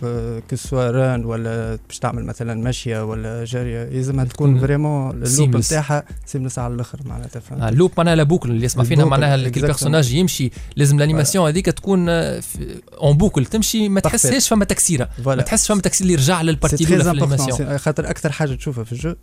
que 0.49 0.55
ce 0.55 0.67
soit 0.67 0.91
run 0.91 1.25
ولا 1.25 1.79
باش 1.87 1.99
تعمل 1.99 2.25
مثلا 2.25 2.53
ماشيه 2.53 3.05
ولا 3.05 3.45
جارية 3.45 3.83
لازمها 3.83 4.25
تكون 4.25 4.59
vraiment 4.59 5.23
ال 5.23 5.28
loop. 5.28 5.55
نتاعها 5.55 6.03
seamless 6.25 6.59
على 6.59 6.73
الآخر 6.73 6.99
معناتها 7.05 7.39
فهمت 7.39 7.61
آه، 7.61 7.69
ال 7.69 7.73
loop 7.73 7.91
معناها 7.97 8.15
la 8.15 8.23
boucle 8.23 8.49
اللي 8.51 8.65
يسمع 8.65 8.83
فينا 8.83 9.05
معناها. 9.05 9.35
ال 9.35 9.42
personnage 9.42 10.13
يمشي 10.13 10.51
لازم 10.75 10.97
ال 10.97 11.02
animation 11.02 11.47
هذيك 11.47 11.65
تكون 11.65 12.09
en 12.09 13.17
boucle 13.17 13.45
تمشي 13.45 13.89
ما. 13.89 13.99
تحسهاش 13.99 14.49
فما 14.49 14.65
تكسيرة 14.65 15.09
ما 15.25 15.35
تحسش 15.35 15.67
فما 15.67 15.81
تكسير 15.81 16.01
اللي 16.05 16.13
يرجع 16.13 16.41
لل 16.41 16.52
partie 16.52 16.83
الأولى 16.83 17.03
في 17.03 17.11
ال 17.11 17.18
animation 17.18 17.77
خاطر 17.77 18.09
أكثر 18.09 18.31
حاجة 18.31 18.55
تشوفها 18.55 18.83
في 18.83 18.91
ال 18.91 18.97
jeu 18.97 19.15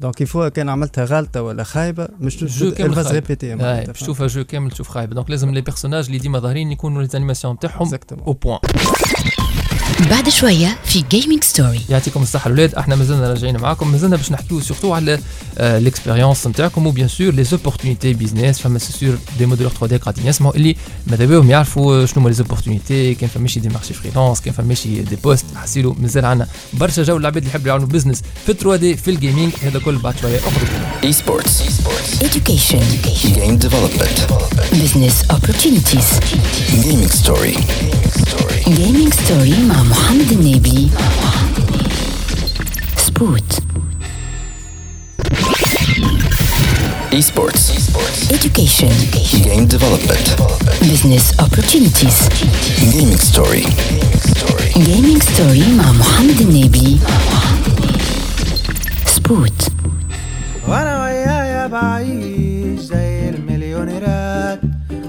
donc 0.00 0.20
يفوا 0.20 0.48
كان 0.48 0.68
عملتها 0.68 1.04
غلطه 1.04 1.42
ولا 1.42 1.64
خايبه 1.64 2.08
مش 2.20 2.42
ال 2.42 2.50
jeu 2.50 2.72
كامل 2.74 2.94
فاز. 2.94 3.12
répété 3.12 3.54
باش 3.86 4.00
تشوفها 4.00 4.26
jeu 4.26 4.44
كامل 4.44 4.70
تشوف 4.70 4.88
خايب 4.88 5.10
donc 5.14 5.30
لازم 5.30 5.50
les 5.50 5.60
personnages 5.60 6.06
اللي 6.06 6.18
ديما 6.18 6.38
ظاهرين 6.38 6.72
يكونوا 6.72 7.02
les 7.02 7.08
animations 7.14 7.58
تاعهم 7.58 7.90
au 8.26 8.32
point 8.32 8.58
بعد 10.00 10.28
شوية 10.28 10.78
في 10.84 11.04
Gaming 11.10 11.44
Story 11.44 11.80
يعطيكم 11.88 12.22
الصحة 12.22 12.46
الأولاد 12.46 12.74
أحنا 12.74 12.96
مازلنا 12.96 13.28
راجعين 13.28 13.56
معاكم 13.56 13.92
مازلنا 13.92 14.16
باش 14.16 14.32
نحكيو 14.32 14.60
surtout 14.60 14.92
على 14.94 15.18
l'expérience 15.60 16.46
نتاعكم 16.46 16.86
و 16.86 16.90
bien 16.90 17.08
sûr 17.08 17.34
les 17.34 17.44
opportunités 17.44 18.12
business 18.12 18.58
فما 18.58 18.78
c'est 18.78 18.92
sûr 18.92 19.18
des 19.38 19.46
modeleurs 19.46 19.72
3D 19.72 19.96
قاعدين 19.96 20.26
يسمعوا 20.26 20.54
اللي 20.56 20.76
ماذا 21.06 21.24
بهم 21.24 21.50
يعرفوا 21.50 22.06
شنو 22.06 22.14
هما 22.16 22.28
les 22.28 22.34
opportunités 22.34 23.14
كان 23.14 23.28
فماشي 23.28 23.60
des 23.60 23.68
marchés 23.68 23.94
freelance 23.94 24.40
كان 24.40 24.54
فماشي 24.54 25.02
des 25.02 25.16
postes 25.16 25.44
حسيلو 25.56 25.96
مازال 26.00 26.24
عندنا 26.24 26.48
برشا 26.72 27.02
جو 27.02 27.16
العباد 27.16 27.36
اللي 27.36 27.48
يحبوا 27.50 27.68
يعملوا 27.68 27.88
business 27.88 28.22
في 28.46 28.52
3D 28.52 28.96
في 28.96 29.10
ال 29.10 29.16
gaming 29.16 29.52
هذا 29.62 29.78
كل 29.78 29.96
بعد 29.98 30.14
شوية. 30.20 30.38
أخرى 30.38 31.12
Esports. 31.12 31.62
education. 32.28 32.84
Game 33.38 33.56
development. 33.66 34.18
business 34.82 35.16
opportunities. 35.36 36.08
Gaming 36.72 37.10
story. 37.22 37.56
gaming 38.80 39.12
story 39.22 39.58
مع 39.68 39.82
محمد 39.90 40.32
النبي. 40.32 40.88
سبوت. 42.96 43.50
Esports. 47.12 47.64
education. 48.36 48.92
Game 49.46 49.66
development. 49.66 50.26
business 50.90 51.24
opportunities. 51.44 52.18
Gaming 52.92 53.20
story. 53.30 53.64
gaming 54.88 55.20
story 55.30 55.66
مع 55.78 55.92
محمد 55.92 56.40
النبي 56.40 56.98
سبوت 59.06 59.68
وأنا 60.68 61.02
ويايا 61.04 61.66
بعيش 61.66 62.80
زي 62.80 63.28
المليونيرات. 63.28 64.60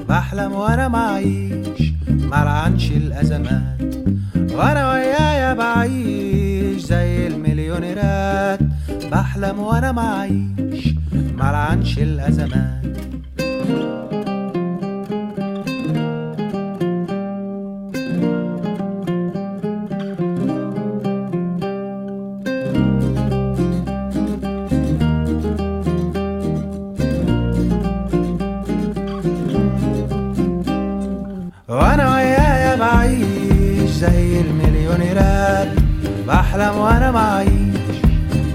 بحلم 0.10 0.52
وأنا 0.52 0.88
معيش. 0.88 1.82
ملعنش 2.08 2.86
الأزمات. 2.92 3.99
وأنا 4.36 4.92
ويايا 4.92 5.54
بعيش 5.54 6.82
زي 6.82 7.28
المليونيرات. 7.28 8.60
بحلم 9.12 9.60
وأنا 9.60 9.92
معيش 9.92 10.96
ملعنش 11.14 12.00
الازمات 12.00 12.86
بحلم 36.60 36.78
وأنا 36.80 37.12
معيش 37.12 37.98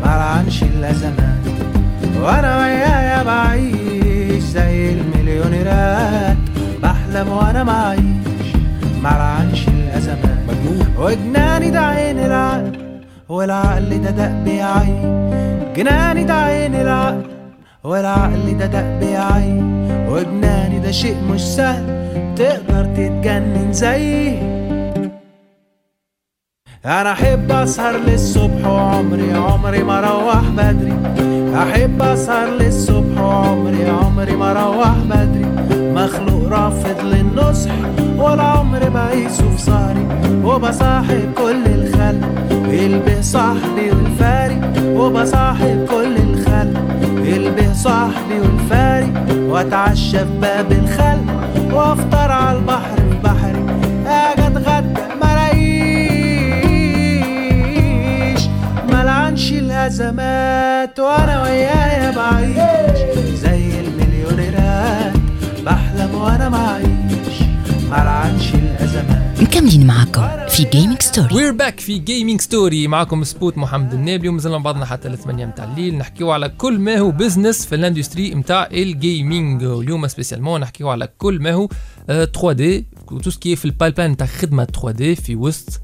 ملعنش 0.04 0.62
الازمات 0.62 1.44
وأنا 2.22 2.58
ويايا 2.58 3.22
بعيش 3.22 4.42
زي 4.42 4.92
المليونيرات. 4.92 6.36
بحلم 6.82 7.28
وأنا 7.28 7.64
معيش 7.64 8.48
ملعنش 9.04 9.68
الازمات 9.68 10.38
وجناني 10.98 11.70
ده 11.70 11.80
عين 11.80 12.18
العقل 12.18 12.72
والعقل 13.28 14.02
ده 14.02 14.10
دق 14.10 14.64
عين 14.64 15.30
جناني 15.76 16.24
ده 16.24 16.34
عين 16.34 16.74
العقل 16.74 17.22
والعقل 17.84 18.58
ده 18.58 18.66
دق 18.66 19.20
عين 19.20 19.88
وجناني 20.08 20.78
ده 20.78 20.90
شيء 20.90 21.16
مش 21.30 21.40
سهل 21.40 21.84
تقدر 22.36 22.84
تتجنن 22.84 23.72
زيي 23.72 24.38
أنا 26.86 27.12
أحب 27.12 27.52
أسهر 27.52 27.96
للصبح 27.96 28.66
وعمري 28.66 29.32
عمري 29.34 29.82
ما 29.82 29.98
أروح 29.98 30.48
بدري. 30.56 30.92
أحب 31.54 32.02
أسهر 32.02 32.48
للصبح 32.48 33.20
وعمري 33.20 33.90
عمري 33.90 34.36
ما 34.36 34.50
أروح 34.50 34.96
بدري. 34.98 35.46
مخلوق 35.92 36.48
رافض 36.48 37.04
للنصح 37.04 37.70
ولا 38.16 38.42
عمري 38.42 38.90
بقيسه 38.90 39.50
في 39.50 39.62
سهري 39.62 40.06
وبصاحب 40.44 41.32
كل 41.38 41.66
الخلق 41.66 42.28
البه 42.70 43.20
صاحبي 43.20 43.90
والفاري. 43.90 44.60
وبصاحب 44.86 45.86
كل 45.90 46.16
الخلق 46.16 46.80
البه 47.36 47.72
صاحبي 47.72 48.40
والفاري. 48.42 49.12
وأتعشى 49.48 50.18
في 50.18 50.38
باب 50.40 50.72
الخلق 50.72 51.24
وأفطر 51.72 52.32
على 52.32 52.58
البحر 52.58 52.96
في 52.96 53.18
بحري 53.24 53.53
ملعنش 59.94 60.00
الأزمات 60.00 61.00
وأنا 61.00 61.42
ويايا 61.42 62.10
بعيش. 62.10 62.98
زي 63.38 63.80
المليونيرات 63.80 65.12
بحلم 65.64 66.14
وأنا 66.14 66.48
معيش. 66.48 67.40
ملعنش 67.90 68.54
الأزمات. 68.54 69.42
مكملين 69.42 69.86
معاكم 69.86 70.46
في 70.48 70.64
Gaming 70.64 71.02
Story 71.02 71.34
we're 71.34 71.52
back 71.52 71.80
في 71.80 71.98
Gaming 71.98 72.40
Story 72.40 72.88
معكم 72.88 73.24
سبوت 73.24 73.58
محمد 73.58 73.92
النابلي 73.94 74.28
ومازلنا 74.28 74.58
بعضنا 74.58 74.84
حتى 74.84 75.08
ل 75.08 75.18
8 75.18 75.46
متاع 75.46 75.64
الليل. 75.64 75.98
نحكيو 75.98 76.30
على 76.30 76.48
كل 76.48 76.78
ما 76.78 76.96
هو 76.98 77.10
بزنس 77.10 77.66
في 77.66 77.74
ال 77.74 77.81
industry 77.81 78.34
متاع 78.34 78.68
ال 78.72 78.85
gaming 78.85 79.64
واليوم 79.64 80.06
spécialement 80.08 80.60
نحكيو 80.60 80.88
على 80.90 81.08
كل 81.18 81.38
ما 81.42 81.52
هو 81.52 81.68
آه، 82.10 82.24
3D 82.24 82.86
و 83.14 83.18
tout 83.18 83.30
ce 83.30 83.41
qui 83.41 83.56
في 83.56 83.64
ال 83.64 83.70
pipeline 83.70 84.10
نتاع 84.10 84.26
خدمه 84.26 84.64
3D 84.64 85.16
في 85.16 85.36
وسط 85.36 85.80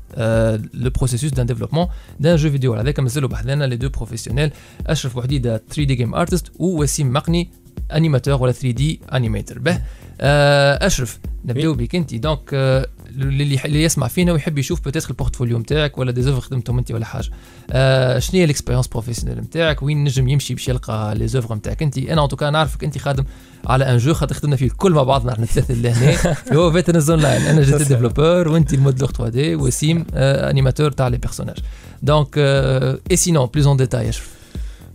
le 0.74 0.90
processus 0.90 1.30
d'un 1.30 1.46
développement 1.46 1.86
d'un 2.20 2.36
jeu 2.36 2.50
vidéo 2.50 2.74
هذاك 2.74 3.00
مازالوا 3.00 3.28
بحذانا 3.28 3.64
les 3.64 3.76
deux 3.76 3.88
professionnels 3.88 4.50
اشرف 4.86 5.14
بوحديده 5.14 5.62
3D 5.68 5.94
game 5.94 6.14
artist 6.14 6.52
ووسيم 6.58 7.12
مقني 7.12 7.50
animateur 7.92 8.42
ولا 8.42 8.52
3D 8.52 9.00
animator 9.12 9.58
به 9.58 9.80
آه، 10.20 10.86
اشرف 10.86 11.18
نبداو 11.44 11.74
بك 11.74 11.94
أنت. 11.94 12.14
donc 12.14 12.40
آه، 12.54 12.86
اللي 13.10 13.58
اللي 13.64 13.82
يسمع 13.82 14.08
فينا 14.08 14.32
ويحب 14.32 14.58
يشوف 14.58 14.80
peut-être 14.88 15.10
ال 15.10 15.15
portfolio 15.15 15.58
نتاعك 15.58 15.98
ولا 15.98 16.12
des 16.12 16.22
œuvres 16.22 16.40
خدمتهم 16.40 16.78
أنت 16.78 16.90
ولا 16.92 17.04
حاجة. 17.04 17.28
آه 17.70 18.18
شنو 18.18 18.38
هي 18.40 18.44
ال 18.44 18.48
expérience 18.48 18.86
professionnelle 18.88 19.38
نتاعك 19.38 19.82
وين 19.82 20.04
نجم 20.04 20.28
يمشي 20.28 20.54
باش 20.54 20.68
يلقى 20.68 21.14
les 21.14 21.28
œuvres 21.28 21.54
نتاعك 21.54 21.82
انت 21.82 21.98
أنا 21.98 22.26
en 22.26 22.32
tout 22.32 22.42
cas 22.42 22.50
نعرفك 22.50 22.84
أنت 22.84 22.98
خادم 22.98 23.24
على 23.66 23.92
un 23.92 23.98
jeu 23.98 24.14
خاطر 24.14 24.34
خدمنا 24.34 24.56
فيه 24.56 24.66
الكل 24.66 24.92
مع 24.92 25.02
بعضنا 25.02 25.32
إحنا 25.32 25.44
الثلاثة 25.44 25.74
اللي 25.74 25.90
هنا. 25.90 26.36
هو 26.52 26.72
Veterans 26.72 27.10
Online 27.10 27.42
أنا 27.42 27.62
جيت 27.62 27.74
développeur 27.88 28.48
وأنت 28.48 28.74
ال 28.74 29.10
modeleur 29.10 29.28
3D 29.32 29.54
وسيم 29.54 30.06
آه 30.14 30.50
animateur 30.50 30.90
تاع 30.90 31.08
les 31.08 31.16
personnages 31.18 31.56
donc 32.02 32.28
آه 32.38 32.98
et 33.10 33.16
sinon 33.16 33.46
plus 33.46 33.66
en 33.66 33.76
détail 33.76 34.08
اشرف 34.08 34.28
آه، 34.34 34.39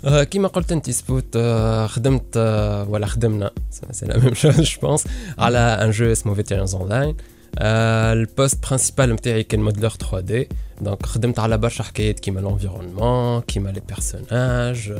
كيما 0.05 0.47
قلت 0.47 0.71
انت 0.71 0.89
سبوت 0.89 1.35
آه، 1.35 1.87
خدمت 1.87 2.37
آه، 2.37 2.89
ولا 2.89 3.05
خدمنا 3.05 3.51
c'est 3.91 4.05
la 4.05 4.19
même 4.19 4.33
chose 4.33 4.61
je 4.61 4.79
pense 4.81 5.03
على 5.37 5.57
un 5.57 5.91
jeu 5.91 6.11
اسمه 6.11 6.33
Veterans 6.33 6.75
Online 6.75 6.89
ال 6.89 7.17
poste 7.61 8.67
principal 8.67 9.13
نتاعي 9.13 9.43
كان 9.43 9.59
modeleur 9.59 9.89
3D 9.89 10.49
donc 10.81 11.05
خدمت 11.05 11.39
على 11.39 11.57
برشا 11.57 11.83
حكايات 11.83 12.19
كيما 12.19 12.39
l'environnement 12.39 13.41
كيما 13.41 13.69
les 13.69 13.81
personnages 13.87 14.93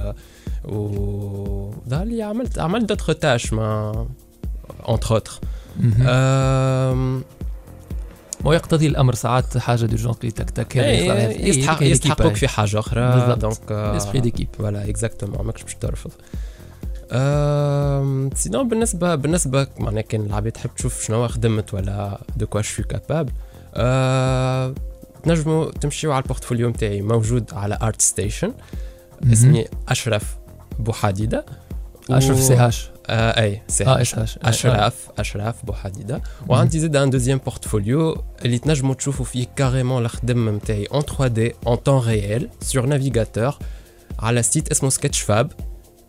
و 0.66 1.72
دالي 1.88 2.24
عملت 2.24 2.60
عملت 2.60 2.90
d'autres 2.90 3.14
tâches 3.14 3.54
mais 3.54 4.08
entre 4.88 5.16
autres 5.16 5.40
ما 8.46 8.56
يقتضي 8.56 8.88
الأمر 8.88 9.16
ساعات 9.16 9.58
حاجة 9.58 9.86
دو 9.86 9.96
جونت 9.96 10.26
تك 10.26 10.50
تك 10.50 10.76
يستحق 10.76 11.84
يستحقوك 11.84 12.36
في 12.36 12.48
حاجة 12.48 12.80
أخرى. 12.80 13.36
donc 13.36 13.72
esprit 13.72 14.20
d'équipe 14.20 14.48
voilà 14.58 14.90
exactement 14.90 15.46
ماكش 15.46 15.64
باش 15.64 15.76
ترفض. 15.76 16.12
أم، 17.12 18.30
sinon 18.36 18.68
بالنسبة 18.68 19.16
بالنسبة 19.16 19.68
معناها 19.80 20.02
كان 20.02 20.22
العباد 20.22 20.52
تحب 20.52 20.70
تشوف 20.76 21.04
شنو 21.04 21.28
خدمت 21.28 21.74
ولا 21.74 22.22
de 22.38 22.48
quoi 22.48 22.62
je 22.62 22.69
suis 22.69 22.84
capable 22.84 23.32
تنجموا 25.24 25.72
تمشيو 25.72 26.12
على 26.12 26.22
ال 26.22 26.27
portfolio 26.27 26.70
نتاعي 26.70 27.02
موجود 27.02 27.54
على 27.54 27.78
ArtStation 27.82 28.54
اسمي 29.34 29.66
أشرف 29.88 30.36
بوحديدة. 30.80 31.46
أشرف 32.10 32.40
سي 32.40 32.56
هاش 32.56 32.90
آه 33.10 33.42
اي 33.42 33.62
سي 33.68 33.86
آه 33.86 34.00
هاش. 34.00 34.14
S 34.16 34.20
H 34.20 34.38
اشراف 34.44 35.10
اشراف 35.18 35.66
بوحديده 35.66 36.22
وعندي 36.48 36.80
زيد 36.80 36.96
un 36.96 37.10
deuxième 37.10 37.38
portfolio 37.38 38.24
اللي 38.46 38.58
تنجموا 38.58 38.94
تشوفوا 38.94 39.26
فيه 39.26 39.46
carrément 39.56 40.06
الخدمه 40.06 40.52
نتاعي 40.52 40.86
en 40.86 41.02
3D 41.02 41.54
en 41.68 41.76
temps 41.76 42.08
réel 42.08 42.50
sur 42.62 42.86
navigateur 42.86 43.56
على 44.20 44.44
site 44.44 44.72
اسمه 44.72 44.90
Sketchfab 44.90 45.52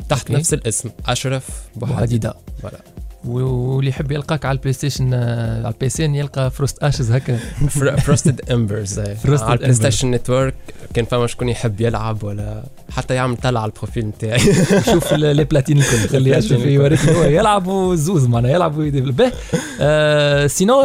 تحت 0.09 0.21
okay. 0.21 0.33
نفس 0.33 0.55
الاسم 0.55 0.91
اشرف 1.07 1.49
بوحديده 1.77 1.97
وحديده 1.99 2.35
voilà 2.63 2.81
واللي 3.27 3.91
يحب 3.91 4.13
يلقاك 4.13 4.45
على 4.45 4.57
ال 4.57 4.73
PlayStation 4.73 5.11
آه، 5.15 5.59
على 5.67 5.75
ال 5.75 5.89
PC 5.89 6.05
يلقى 6.05 6.51
Frost 6.51 6.85
Ashes 6.85 7.13
هكا. 7.13 7.37
Frosted 8.05 8.51
Embers 8.51 8.99
على 9.29 9.53
ال 9.53 9.56
Play. 9.56 9.75
Station 9.75 10.11
Network 10.11 10.55
كان 10.95 11.05
فما 11.05 11.27
شكون 11.27 11.49
يحب 11.49 11.81
يلعب 11.81 12.25
ولا 12.25 12.63
حتى 12.91 13.15
يعمل 13.15 13.37
طلع 13.37 13.61
على 13.63 13.71
ال 13.71 13.76
profil 13.76 14.07
نتاعي. 14.07 14.39
شوف 14.93 15.13
les 15.13 15.45
platines 15.45 15.79
الكل 15.79 16.09
خليه 16.09 16.37
يشوف 16.37 16.53
ال 16.53 16.55
platine 16.55 16.73
يوريك 16.73 17.01
هو 17.01 17.23
يلعب 17.25 17.67
وزوز 17.67 18.27
معناها 18.27 18.51
يلعب 18.53 18.79
ويديفلوب 18.79 19.17
به. 19.17 19.33
سينو 20.47 20.83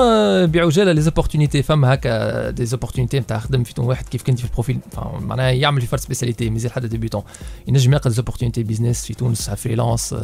بعجاله 0.48 0.92
لي 0.92 1.02
زوبورتونيتي 1.02 1.64
فما 1.64 1.94
هكا 1.94 2.50
دي 2.50 2.66
زوبورتونيتي 2.66 3.20
نتاع 3.20 3.40
خدم 3.40 3.64
في 3.64 3.74
تون 3.74 3.86
واحد 3.86 4.06
كيف 4.10 4.24
كنت 4.24 4.40
في 4.40 4.46
البروفيل. 4.46 4.80
معناها 5.20 5.50
يعمل 5.52 5.82
في 5.82 5.88
فرد 5.88 6.00
سبيسياليتي 6.00 6.50
مازال 6.50 6.72
حتى 6.72 6.88
ديبيتون 6.88 7.22
ينجم 7.68 7.94
يلقى 7.94 8.10
زوبورتونيتي 8.10 8.64
بيزنس 8.64 9.06
في 9.06 9.14
تونس 9.14 9.50
فريلانس 9.50 10.16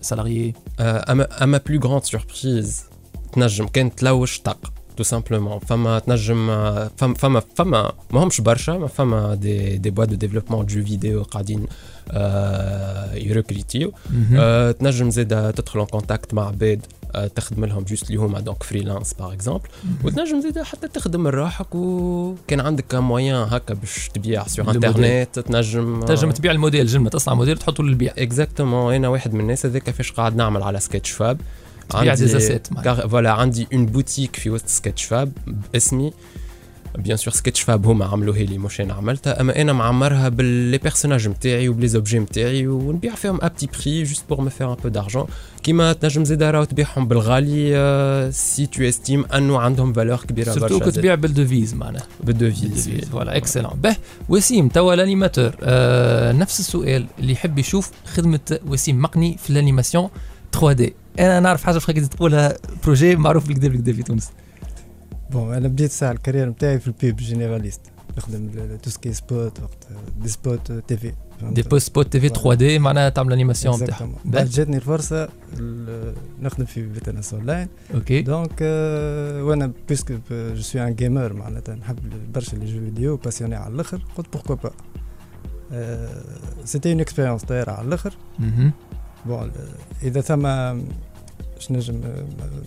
سالاريي 0.00 0.54
آه، 1.10 1.12
اما 1.12 1.44
اما 1.44 1.60
بلو 1.66 1.80
غراند 1.80 2.02
سوربريز 2.02 2.84
تنجم 3.32 3.66
كان 3.66 3.94
تلوش 3.94 4.40
طق 4.40 4.72
تو 4.96 5.02
سامبلومون 5.02 5.58
فما 5.58 5.98
تنجم 5.98 6.50
آه، 6.50 6.90
فما 6.96 7.14
فما 7.14 7.42
فما 7.56 7.92
ما 8.10 8.24
همش 8.24 8.40
برشا 8.40 8.72
ما 8.72 8.86
فما 8.86 9.34
دي 9.34 9.78
دي 9.78 9.90
بواد 9.90 10.08
دو 10.08 10.14
ديفلوبمون 10.16 10.66
جو 10.66 10.84
فيديو 10.84 11.22
قاعدين 11.22 11.66
آه، 12.10 13.14
يركريتيو 13.14 13.92
آه، 14.36 14.70
تنجم 14.72 15.10
زيد 15.10 15.52
تدخل 15.52 15.78
en 15.78 15.88
contact 15.88 16.34
مع 16.34 16.48
عباد 16.48 16.86
آه، 16.86 16.99
تخدم 17.34 17.64
لهم 17.64 17.82
juste 17.84 18.06
اللي 18.10 18.16
هما 18.20 18.40
donc 18.40 18.62
freelance 18.62 19.12
par 19.14 19.32
exemple 19.32 19.68
وتنجم 20.04 20.40
زيد 20.40 20.58
حتى 20.62 20.88
تخدم 20.88 21.20
من 21.20 21.30
روحك 21.30 21.74
وكان 21.74 22.60
عندك 22.60 22.94
moyen 22.94 23.34
هكا 23.34 23.74
باش 23.74 24.08
تبيع 24.14 24.46
sur. 24.46 24.64
internet 24.88 25.38
تنجم 25.38 26.00
تنجم 26.00 26.30
تبيع 26.30 26.52
الموديل 26.52 26.86
جمله 26.86 27.10
تصنع 27.10 27.34
موديل 27.34 27.58
تحطه 27.58 27.84
للبيع. 27.84 28.12
exactement 28.18 28.94
أنا 28.94 29.08
واحد 29.08 29.34
من 29.34 29.40
الناس 29.40 29.66
هذاك 29.66 29.82
كيفاش 29.82 30.12
قاعد 30.12 30.36
نعمل 30.36 30.62
على 30.62 30.80
Sketchfab 30.80 31.40
تبيع 31.88 32.14
des 32.14 32.26
assets 32.26 32.72
معناها. 32.72 32.94
كار- 32.94 33.08
voilà 33.08 33.30
عندي 33.32 33.66
une 33.72 33.86
boutique 33.86 34.36
في 34.36 34.50
وسط 34.50 34.66
Sketchfab 34.68 35.32
باسمي. 35.72 36.12
bien 36.98 37.16
sûr 37.16 37.34
Sketchfab 37.34 37.86
هما 37.86 38.04
عملوها 38.04 38.38
لي 38.38 38.58
مش 38.58 38.80
أنا 38.80 38.94
عملتها 38.94 39.40
اما 39.40 39.60
أنا 39.60 39.72
معمرها 39.72 40.28
ب 40.28 40.41
les 40.41 40.78
personnages 40.78 41.28
نتاعي 41.28 41.68
و 41.68 41.72
ب 41.72 41.76
les 41.76 41.88
objets 41.88 42.18
نتاعي 42.18 42.66
ونبيع 42.66 43.14
فيهم 43.14 43.38
à 43.42 43.48
petit 43.48 43.66
prix 43.66 44.02
juste 44.02 44.24
pour 44.28 44.40
me 44.40 44.50
faire 44.50 44.70
un 44.72 44.76
peu 44.82 44.88
d'argent 44.88 45.26
كيما 45.62 45.92
تنجم 45.92 46.24
زيد 46.24 46.42
راهو 46.42 46.64
تبيعهم 46.64 47.08
بالغالي 47.08 47.76
آه، 47.76 48.30
si 48.30 48.66
tu 48.66 48.82
estimes 48.82 49.24
انه 49.24 49.58
عندهم 49.60 49.92
valeur 49.92 50.16
كبيره 50.16 50.52
surtout 50.52 50.78
برشا 50.78 50.84
زيد. 50.90 50.94
تبيع 50.94 51.14
بال 51.14 51.27
devises 51.27 51.74
معناها 51.74 52.02
بال 52.24 52.38
devises 52.38 52.88
voilà 53.12 53.36
excellent 53.36 53.72
به 53.82 53.96
وسيم 54.28 54.68
توا 54.68 54.94
ال 54.94 55.00
animateur 55.00 55.52
آه 55.62 56.32
نفس 56.32 56.60
السؤال 56.60 57.06
اللي 57.18 57.32
يحب 57.32 57.58
يشوف 57.58 57.90
خدمه 58.14 58.58
وسيم 58.66 59.02
مقني 59.02 59.36
في 59.42 59.50
ال 59.50 60.08
animation 60.52 60.72
3D 60.72 60.94
أنا 61.18 61.40
نعرف 61.40 61.64
حاجة 61.64 61.78
في 61.78 61.92
تقولها 61.92 62.56
projet 62.84 63.16
معروف 63.16 63.48
بالكدا 63.48 63.68
بالكدا 63.68 63.92
في 63.92 64.02
تونس 64.02 64.30
bon 65.32 65.54
أنا 65.54 65.68
بديت 65.68 65.90
ساعه 65.90 66.12
ال 66.12 66.16
carrière 66.16 66.48
نتاعي 66.48 66.78
في 66.80 66.86
ال 66.86 66.94
pub 66.94 67.16
généraliste 67.16 67.80
نخدم 68.18 68.50
tout 68.82 68.95
ce 68.95 69.02
qui 69.02 69.12
spot 69.12 69.60
وقت 69.60 69.88
des 70.22 70.28
spots 70.28 70.72
TV 70.72 71.12
des 71.42 71.62
postes 71.62 71.86
spots 71.88 72.12
TV 72.12 72.28
3D 72.28 72.78
معناها 72.78 73.08
تعمل 73.08 73.32
animation 73.32 73.74
نتاعها 73.82 73.98
Exactement. 73.98 74.26
به. 74.26 74.30
بعد 74.32 74.46
جاتني 74.48 74.76
الفرصه 74.76 75.28
ال- 75.58 76.14
نخدم 76.42 76.64
في 76.64 76.92
Veterans 76.94 77.34
Online 77.34 77.68
okay 77.94 78.22
donc 78.22 78.50
آه، 78.62 79.44
وأنا 79.44 79.72
puisque 79.88 80.12
je 80.32 80.62
suis 80.62 80.82
un 80.82 80.94
gamer 80.94 81.32
معناتها 81.32 81.74
نحب 81.74 81.98
برشا 82.34 82.56
les 82.56 82.66
jeux 82.66 82.80
vidéo 82.80 83.16
passionné 83.16 83.54
على 83.54 83.74
الآخر 83.74 84.02
قلت 84.16 84.32
pourquoi 84.32 84.54
pas 84.56 84.70
c'était 86.64 86.92
une 86.92 87.00
expérience 87.00 87.42
طايره 87.44 87.72
على 87.72 87.88
الآخر 87.88 88.14
مهم. 88.38 88.72
bon 89.26 89.50
اذا 90.02 90.20
ثم 90.20 90.46
باش 91.60 91.70
نجم 91.72 92.00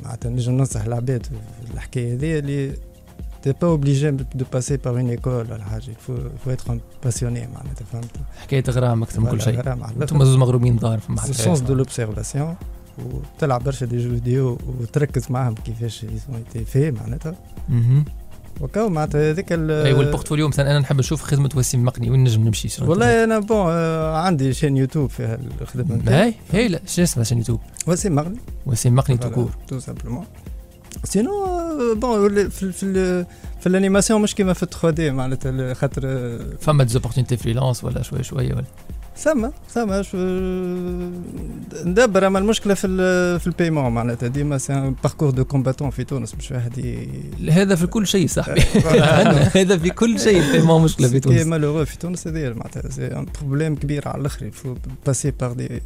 معناتها 0.04 0.30
نجم 0.30 0.52
ننصح 0.52 0.82
العباد 0.82 1.26
في 1.26 1.74
الحكاية 1.74 2.14
هذه 2.14 2.40
اللي 2.40 2.74
t'es 3.44 3.54
pas 3.62 3.68
obligé 3.68 4.12
de 4.12 4.46
passer 4.54 4.78
par 4.78 4.94
une 4.94 5.10
école 5.10 5.34
ولا 5.34 5.64
حاجة. 5.64 5.92
faut 6.00 6.16
faut 6.46 6.52
être 6.52 6.80
passionné 7.04 7.48
معناتها 7.48 7.86
فهمت؟ 7.92 8.12
حكاية 8.42 8.64
غرام 8.70 9.04
أكثر 9.04 9.20
من 9.20 9.32
كل 9.32 9.42
شيء. 9.42 9.60
أنتم 10.02 10.24
زوز 10.24 10.36
مغرومين 10.36 10.78
دار 10.78 11.00
في 11.00 11.12
محل 11.12 11.30
ال 11.30 11.36
sens 11.36 11.60
de 11.60 11.74
l'observation 11.74 12.56
وتلعب 13.00 13.64
برشا 13.64 13.86
des 13.86 13.98
jeux 13.98 14.10
vidéo 14.10 14.58
وتركز 14.82 15.32
معاهم 15.32 15.56
كيفاش 15.56 16.04
ils 16.04 16.20
ont 16.20 16.36
été 16.36 16.66
في 16.66 16.92
معناتها. 16.92 17.36
وكاو 18.62 18.90
معناتها 18.90 19.32
هذيك 19.32 19.54
ال- 19.54 19.72
أي 19.72 19.94
وال 19.94 20.04
portfolio 20.04 20.48
مثلا 20.48 20.72
أنا 20.72 20.80
نحب 20.80 20.98
نشوف 21.00 21.22
خدمة 21.22 21.50
وسيم 21.56 21.86
مقني 21.86 22.10
وين 22.12 22.24
نجم 22.24 22.44
نمشي؟ 22.48 22.70
والله 22.86 23.24
أنا 23.24 23.40
bon 23.40 23.58
آه، 23.70 24.18
عندي 24.18 24.54
chaîne 24.54 24.78
YouTube 24.78 25.10
فيها 25.10 25.38
الخدمة 25.62 26.02
هاي؟ 26.08 26.34
هاي 26.54 26.68
لا 26.68 26.80
شنو 26.88 27.04
اسمها 27.04 27.24
chaîne 27.24 27.38
YouTube؟ 27.38 27.60
وسيم 27.88 28.16
مقني 28.16 28.38
وسيم 28.66 28.96
مقني 28.96 29.18
tout 29.18 29.32
court 29.32 29.50
tout 29.68 29.80
simplement 29.80 30.26
sinon 31.04 31.32
bon 31.96 32.50
في 32.50 32.72
في 32.72 33.26
في 33.60 33.68
ال 33.68 33.73
animation 33.73 34.22
مش 34.22 34.36
كيما 34.36 34.54
في 34.54 34.66
3D 34.66 35.12
معناتها 35.12 35.74
خاطر 35.74 36.02
فما 36.62 36.84
des 36.84 36.95
opportunités 36.95 37.38
freelance 37.38 37.84
ولا 37.84 38.02
شوية 38.02 38.22
شوية 38.22 38.54
ولا 38.54 38.64
ثم 39.18 39.48
ثم 39.70 40.02
شو- 40.04 40.18
ندبر 41.86 42.28
أما 42.28 42.40
المشكلة 42.40 42.74
في 42.74 42.88
ال- 42.88 43.40
في 43.40 43.48
ال 43.48 43.53
paiement 43.53 43.92
معناتها. 43.92 44.28
ديما 44.28 44.58
c'est 44.58 44.94
parcours 45.04 45.30
du 45.30 45.46
combattant 45.46 45.90
في 45.90 46.04
تونس 46.04 46.36
مش 46.36 46.52
واحد 46.52 47.04
هذا 47.50 47.76
في 47.76 47.88
كل 47.88 48.08
شيء 48.08 48.28
صاحبي. 48.28 48.62
هذا 49.60 49.78
في 49.78 49.90
كل 49.90 50.20
شيء 50.20 50.64
ما 50.66 50.78
مشكلة 50.80 51.08
في 51.08 51.20
تونس. 51.20 51.46
مالوغو 51.46 51.86
في 51.86 51.98
تونس 51.98 52.28
هذايا 52.28 52.50
معناتها. 52.50 52.90
c'est 52.90 53.08
un 53.08 53.26
problème 53.42 53.76
كبير 53.76 54.08
على 54.08 54.22
الآخر 54.22 54.52
passer 55.06 55.32
par 55.32 55.54
des 55.54 55.82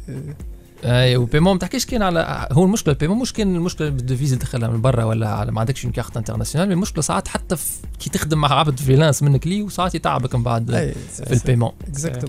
اي 0.84 1.16
و 1.16 1.20
paiement 1.20 1.52
ما 1.52 1.58
تحكيش 1.58 1.86
كان 1.86 2.02
على 2.02 2.48
هو 2.52 2.64
المشكلة 2.64 2.94
ال 2.94 2.97
paiement 2.97 3.18
مش 3.18 3.32
كان 3.32 3.56
المشكلة 3.56 3.88
بال 3.88 3.98
devises 3.98 4.32
اللي 4.32 4.44
تدخلها 4.44 4.68
من 4.68 4.80
برا 4.80 5.04
ولا 5.04 5.28
على 5.28 5.52
ما 5.52 5.60
عندكش 5.60 5.84
une 5.84 5.92
carte 5.92 6.16
internationale 6.16 6.72
المشكلة 6.72 7.02
ساعات 7.02 7.28
حتى 7.28 7.56
في 7.56 7.64
كي 8.00 8.10
تخدم 8.10 8.38
مع 8.38 8.52
عبد 8.52 8.80
freelance 8.80 9.22
منك 9.22 9.46
لي 9.46 9.62
وساعات 9.62 9.94
يتعبك 9.94 10.34
من 10.34 10.42
بعد 10.42 10.94
في 11.24 11.32
ال 11.32 11.36
paiement 11.36 11.72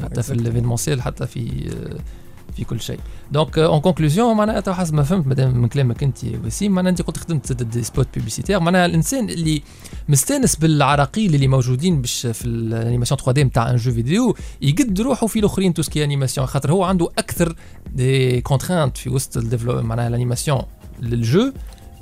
حتى 0.03 0.23
في. 0.23 0.33
ال 0.33 0.38
événementiel 0.38 1.01
حتى 1.01 1.27
في 1.27 1.71
في 2.59 2.65
كل 2.65 2.81
شيء. 2.81 2.99
donc 3.31 3.59
en 3.59 3.79
conclusion 3.79 4.37
معناها 4.37 4.73
حسب 4.73 4.93
ما 4.93 5.03
فهمت 5.03 5.27
مادام 5.27 5.57
من 5.57 5.67
كلامك 5.67 6.03
أنت 6.03 6.17
وسيم 6.45 6.71
معناها 6.71 6.91
أنت 6.91 7.01
قلت 7.01 7.17
خدمت 7.17 7.63
des 7.63 7.83
spots 7.83 8.07
publicitaires 8.13 8.59
معناها 8.59 8.85
الإنسان 8.85 9.29
اللي 9.29 9.61
مستأنس 10.09 10.55
بالعراقيل 10.55 11.35
اللي 11.35 11.47
موجودين 11.47 12.01
باش 12.01 12.27
في 12.27 12.45
ال 12.45 13.19
animation 13.19 13.31
3D 13.31 13.43
نتاع 13.43 13.69
un 13.69 13.75
jeu 13.75 13.91
vidéo 13.91 14.35
يقد 14.61 15.01
روحه 15.01 15.27
في 15.27 15.39
الأخرين 15.39 15.73
tout 15.73 15.81
ce 15.81 15.90
qui 15.90 16.03
animation 16.03 16.47
خاطر 16.47 16.71
هو 16.71 16.83
عنده 16.83 17.09
أكثر 17.17 17.55
des 17.93 18.41
contraintes 18.41 18.97
في 18.97 19.09
وسط 19.09 19.37
ال 19.37 19.42
développe 19.42 19.85
معناها 19.85 20.07
ال 20.07 20.12
animation 20.12 20.61
لل 21.01 21.21
jeu 21.21 21.51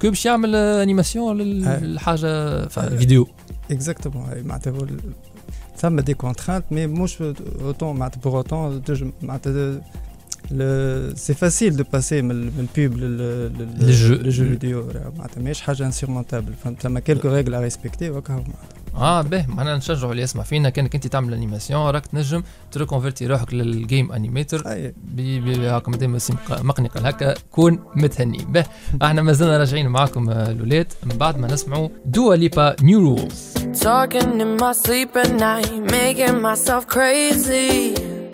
que 0.02 0.10
باش 0.10 0.26
يعمل 0.26 0.56
animation 0.56 1.42
أي. 1.42 1.80
للحاجة 1.80 2.68
vidéo. 2.68 3.28
Exactement 3.72 4.44
معناتها 4.46 4.88
ثم 5.78 6.00
des 6.00 6.14
contraintes 6.14 6.66
mais 6.72 6.88
مش 6.88 7.22
autant 7.62 7.96
معناتها 7.96 8.20
pour 8.20 8.38
autant 8.38 8.84
معناتها 9.22 9.82
c'est 11.16 11.34
facile 11.34 11.76
de 11.76 11.84
passer 11.94 12.22
من 12.22 12.32
ال- 12.32 12.52
من 12.58 12.68
ال 12.78 12.83
pub 12.83 12.98
لل 12.98 13.36
jeu. 13.36 14.14
لل 14.14 14.26
jeu 14.26 14.44
vidéo 14.44 14.88
معناتها 15.18 15.42
ماهيش 15.42 15.62
حاجة 15.62 15.86
insurmontable 15.86 16.54
فهمت 16.64 16.82
ثم 16.82 17.00
quelques 17.00 17.28
règles 17.28 17.56
à 17.56 17.60
respecter 17.60 18.10
وكاهو 18.10 18.38
معناتها 18.38 18.78
آه 18.96 19.22
به 19.22 19.46
معناها 19.48 19.78
نشجعوا 19.78 20.12
اللي 20.12 20.24
يسمع 20.24 20.44
فينا 20.44 20.70
كانك 20.70 20.96
انت 20.96 21.08
تعمل 21.08 21.34
animation 21.34 21.90
راك 21.90 22.06
تنجم 22.06 22.44
ت 22.72 22.77
reconverti 22.77 23.28
روحك 23.28 23.54
لل 23.54 23.73
game 23.73 24.12
animator 24.12 24.64
هاكا 24.68 25.92
مادام 25.92 26.16
وسيم 26.16 26.36
ق- 26.50 26.62
مقني 26.62 26.88
قال 26.88 27.06
هكا 27.06 27.34
كون 27.52 27.80
متهني 27.96 28.46
به 28.50 28.66
إحنا 29.04 29.22
مازلنا 29.22 29.58
راجعين 29.58 29.88
معاكم 29.88 30.30
الاولاد 30.30 30.88
من 31.04 31.18
بعد 31.18 31.38
ما 31.38 31.48
نسمعوا 31.54 31.90
Dua 32.06 32.36
Lipa 32.36 32.76
New 32.82 33.00
Rules 33.00 33.54
Talking 33.88 34.32
in 34.46 34.52
my 34.64 34.74
sleep 34.84 35.12
at 35.24 35.32
night, 35.48 35.72
making 35.98 36.36
myself 36.48 36.84
crazy. 36.96 38.27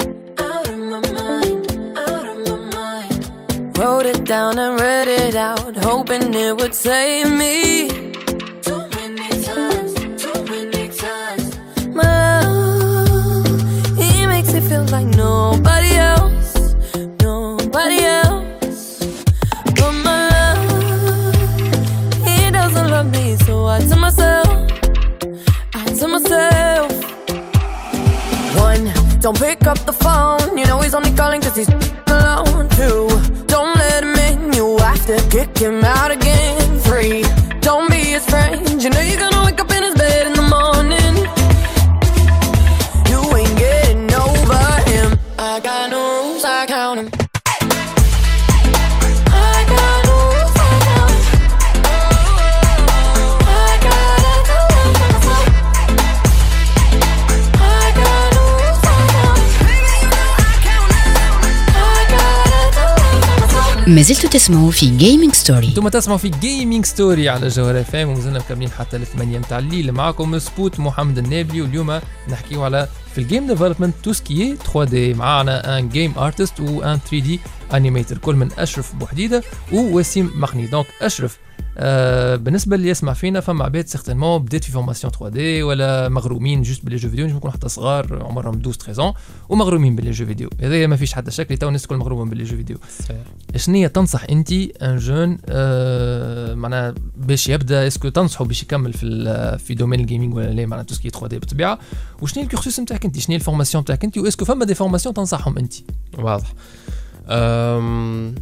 Wrote 3.77 4.05
it 4.05 4.23
down 4.23 4.59
and 4.59 4.79
read 4.79 5.07
it 5.07 5.36
out, 5.36 5.75
hoping 5.77 6.33
it 6.33 6.55
would 6.55 6.75
save 6.75 7.31
me. 7.31 7.92
تسمعوا 64.43 64.71
في 64.71 64.97
جيمنج 64.97 65.34
ستوري 65.34 65.67
أنتم 65.67 65.88
تسمعوا 65.88 66.17
في 66.17 66.29
Gaming 66.29 66.86
Story 66.86 67.29
على 67.29 67.47
جوهر 67.47 67.79
اف 67.79 67.95
ام 67.95 68.10
ومازلنا 68.10 68.39
مكملين 68.39 68.69
حتى 68.69 68.97
الثمانية 68.97 69.39
متاع 69.39 69.60
الليل. 69.60 69.91
معاكم 69.91 70.39
سبوت 70.39 70.79
محمد 70.79 71.17
النابلي 71.17 71.62
واليوم 71.62 71.99
نحكيو 72.29 72.63
على 72.63 72.88
في 73.15 73.21
ال 73.21 73.27
game 73.27 73.47
development 73.47 73.95
tout 74.03 74.13
ce 74.13 74.30
qui 74.30 74.55
3D 74.73 75.13
معانا 75.13 75.79
un 75.79 75.89
game 75.89 76.13
artist 76.17 76.59
و 76.59 76.99
un 76.99 77.19
3D 77.19 77.39
animator 77.73 78.17
كل 78.17 78.36
من 78.36 78.49
أشرف 78.58 78.95
بوحديدة 78.95 79.43
ووسيم 79.73 80.32
مخني. 80.36 80.67
donc 80.67 80.88
أشرف 81.01 81.38
بالنسبة 82.38 82.75
اللي 82.75 82.89
يسمع 82.89 83.13
فينا 83.13 83.39
فما 83.39 83.65
عباد 83.65 83.88
certainement 83.88 84.41
بدات 84.41 84.63
في 84.63 84.71
formation 84.71 85.13
3D 85.13 85.63
ولا 85.63 86.09
مغرومين 86.09 86.62
juste 86.62 86.83
ب 86.83 86.87
les 86.87 86.97
jeux 86.97 87.09
vidéo 87.09 87.25
نجم 87.25 87.38
يكونوا 87.38 87.53
حتى 87.53 87.69
صغار 87.69 88.23
عمرهم 88.23 88.53
12 88.59 88.79
13 88.79 89.13
ومغرومين 89.49 89.95
ب 89.95 89.99
les 89.99 90.12
jeux 90.12 90.25
vidéo 90.25 90.49
هذا 90.62 90.88
ما 90.88 90.95
فيش 90.95 91.13
حتى 91.13 91.31
شك 91.31 91.57
تو 91.57 91.67
الناس 91.67 91.83
الكل 91.83 91.97
مغرومة 91.97 92.29
ب 92.29 92.33
les 92.33 92.43
jeux 92.43 92.57
vidéo 92.57 92.77
شنو 93.55 93.75
هي 93.75 93.89
تنصح 93.89 94.23
أنت 94.29 94.51
un 94.51 94.97
jeune 94.97 95.38
آه 95.49 96.53
معناها 96.55 96.93
باش 97.17 97.49
يبدأ؟ 97.49 97.88
est-ce 97.88 98.02
que 98.02 98.09
تنصحوا 98.09 98.47
باش 98.47 98.63
يكمل 98.63 98.93
في 98.93 99.57
في 99.57 99.73
domaine 99.73 99.99
ال 99.99 100.05
gaming 100.05 100.36
ولا 100.36 100.51
لا؟ 100.51 100.65
معناها 100.65 100.86
tout 100.86 100.96
ce 100.96 101.01
qui 101.01 101.09
3D 101.09 101.39
بالطبيعة. 101.39 101.79
وشنو 102.21 102.43
هي 102.43 102.47
ال 102.47 102.52
cursus 102.52 102.79
نتاعك 102.79 103.05
أنت؟ 103.05 103.19
شنو 103.19 103.33
هي 103.33 103.36
ال 103.36 103.40
formation 103.40 103.81
نتاعك 103.81 104.03
أنت؟ 104.03 104.17
و 104.17 104.20
est-ce 104.20 104.37
que 104.37 104.45
فما 104.45 104.65
des 104.65 104.75
formations 104.75 105.15
تنصحهم 105.15 105.57
أنت؟ 105.57 105.73
واضح. 106.17 106.53
أم... 107.27 108.36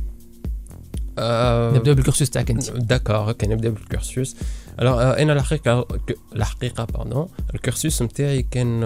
أم... 1.22 1.76
نبداو 1.76 1.96
بال 1.96 2.04
cursus 2.04 2.30
تاعك 2.30 2.52
انت 2.52 2.72
d'accord 2.72 3.16
OK 3.16 3.48
نبدا 3.48 3.70
بال 3.70 3.86
cursus 3.86 4.36
alors 4.82 5.22
أنا 5.22 5.34
الحقيقة 5.34 5.88
الحقيقة 6.36 6.86
pardon 6.86 7.28
ال 7.56 7.62
cursus 7.62 8.02
نتاعي 8.02 8.42
كان 8.52 8.82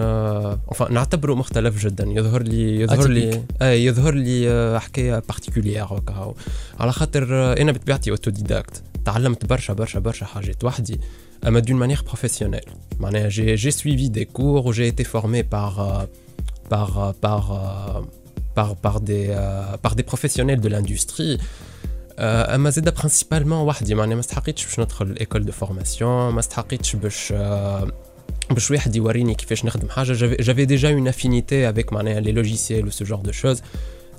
enfin 0.74 0.90
نعتبره 0.90 1.34
مختلف 1.34 1.84
جدا 1.84 2.04
يظهر 2.04 2.42
لي 2.42 2.80
يظهر 2.80 3.08
لي 3.08 3.42
اي 3.62 3.84
يظهر 3.84 4.14
لي 4.14 4.50
آه، 4.50 4.78
حكايه 4.78 5.22
particulière 5.28 5.84
هكا 5.84 6.34
على 6.80 6.92
خاطر 6.92 7.26
آه، 7.30 7.62
أنا 7.62 7.72
بطبيعتي 7.72 8.10
autodidacte 8.10 8.82
تعلمت 9.04 9.46
برشا 9.46 9.72
برشا 9.72 9.98
برشا 9.98 10.26
حاجات 10.26 10.64
وحدي 10.64 11.00
اما 11.46 11.60
d'une 11.60 11.76
manière 11.76 12.02
professionnelle 12.06 12.60
معناها 13.00 13.28
j'ai 13.28 13.54
j'ai 13.54 13.70
suivi 13.70 14.08
des 14.08 14.24
cours 14.24 14.66
و 14.66 14.71
j'ai 14.71 14.92
été 14.92 15.04
formé 15.04 15.42
par 15.42 15.80
euh, 15.80 16.04
par 16.68 16.90
euh, 16.98 17.12
par 17.20 17.44
euh, 17.52 18.00
par 18.54 18.76
par 18.76 19.00
des 19.00 19.26
euh, 19.30 19.76
par 19.84 19.94
des 19.94 20.02
professionnels 20.02 20.60
de 20.60 20.68
l'industrie. 20.68 21.34
آه، 21.34 21.75
أما 22.18 22.70
زاده 22.70 22.90
principalement 22.90 23.58
وحدي 23.58 23.94
معناها 23.94 24.14
ما 24.14 24.20
استحقيتش 24.20 24.64
باش 24.64 24.80
ندخل 24.80 25.16
école 25.20 25.44
de 25.44 25.52
formation 25.52 26.32
ما 26.32 26.40
استحقيتش 26.40 26.96
باش 26.96 27.32
آه، 27.32 27.90
باش 28.50 28.70
واحد 28.70 28.96
يوريني 28.96 29.34
كيفاش 29.34 29.64
نخدم 29.64 29.88
حاجة. 29.88 30.12
j'avais 30.12 30.64
déjà 30.64 30.92
une 30.92 31.08
affinité 31.08 31.70
avec 31.70 31.92
معناها 31.92 32.20
les 32.20 32.32
logiciels 32.32 32.86
و 32.86 32.90
ce 32.90 33.04
genre 33.04 33.18
de 33.18 33.32
choses 33.32 33.62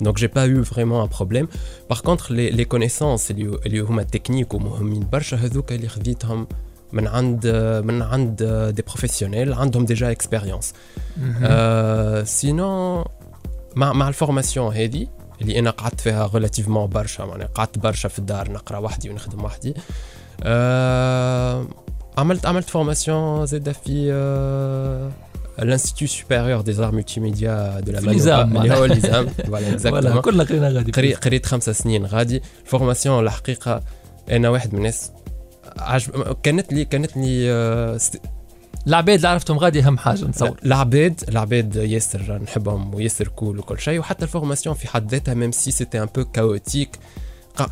donc 0.00 0.16
j'ai 0.16 0.26
pas 0.26 0.44
eu 0.44 0.64
vraiment 0.64 1.02
un 1.02 1.08
problème 1.16 1.48
par 1.90 2.00
contre 2.00 2.34
les 2.34 2.50
les 2.50 2.64
connaissances 2.64 3.30
اللي 3.30 3.58
اللي 3.66 3.80
هما 3.80 4.02
techniques 4.02 4.54
ومهمين 4.54 5.08
برشا 5.12 5.36
هذوك 5.36 5.72
اللي 5.72 5.88
خذيتهم 5.88 6.46
من 6.92 7.06
عند 7.06 7.46
من 7.84 8.02
عند 8.02 8.42
des 8.76 8.82
professionnels 8.82 9.52
عندهم 9.52 9.84
déjà 9.84 10.10
expérience 10.10 10.74
آه 11.42 12.22
sinon 12.24 13.04
مع 13.76 13.92
مع 13.92 14.08
ال 14.08 14.15
formation 14.15 14.74
هذه 14.74 15.06
اللي 15.42 15.58
أنا 15.58 15.70
قعدت 15.70 16.00
فيها 16.00 16.30
relativement 16.34 16.86
برشا 16.86 17.22
معناها 17.22 17.46
قعدت 17.46 17.78
برشا 17.78 18.08
في 18.08 18.18
الدار 18.18 18.52
نقرأ 18.52 18.78
وحدي 18.78 19.10
ونخدم 19.10 19.44
وحدي. 19.44 19.74
آه 20.42 21.66
عملت 22.18 22.46
عملت 22.46 22.70
formation 22.70 23.46
زاده 23.46 23.72
في 23.72 24.12
آه 24.12 25.10
ال 25.62 26.08
Institut 26.08 26.60
Supérieur 26.60 26.72
des 26.72 26.92
Arts 26.92 27.20
Multimédia 27.20 27.80
de 27.80 27.92
la 27.92 27.98
l'ISAM 27.98 28.56
اللي 28.56 28.74
هو. 28.74 28.84
L'ISAM 28.84 29.26
voilà 29.28 29.72
exactement 29.72 30.20
كلنا 30.20 30.44
قرينا 30.44 30.68
غادي. 30.68 30.92
قريت 30.92 31.24
قريت 31.24 31.46
خمسة 31.46 31.72
سنين 31.72 32.06
غادي. 32.06 32.42
ال 32.64 32.70
formation 32.70 33.24
الحقيقة 33.24 33.82
أنا 34.30 34.48
واحد 34.48 34.72
من 34.72 34.78
الناس 34.78 35.12
عجب 35.78 36.36
كانت 36.42 36.72
لي 36.72 36.84
كانت 36.84 37.16
لي 37.16 37.52
آه، 37.52 37.98
العباد 38.88 39.14
اللي 39.14 39.28
عرفتهم 39.28 39.58
غادي 39.58 39.80
أهم 39.80 39.98
حاجة 39.98 40.24
نتصور. 40.24 40.56
العباد 40.64 41.20
العباد 41.28 41.76
ياسر 41.76 42.38
نحبهم 42.42 42.94
وياسر 42.94 43.28
cool 43.28 43.58
وكل 43.58 43.78
شيء 43.80 43.98
وحتى 44.00 44.24
ال 44.24 44.29
formation 44.29 44.74
في 44.74 44.88
حد 44.88 45.10
ذاتها 45.10 45.34
même 45.34 45.52
si 45.52 45.70
c'était 45.70 46.02
un 46.02 46.08
peu 46.14 46.24
chaotique 46.24 46.90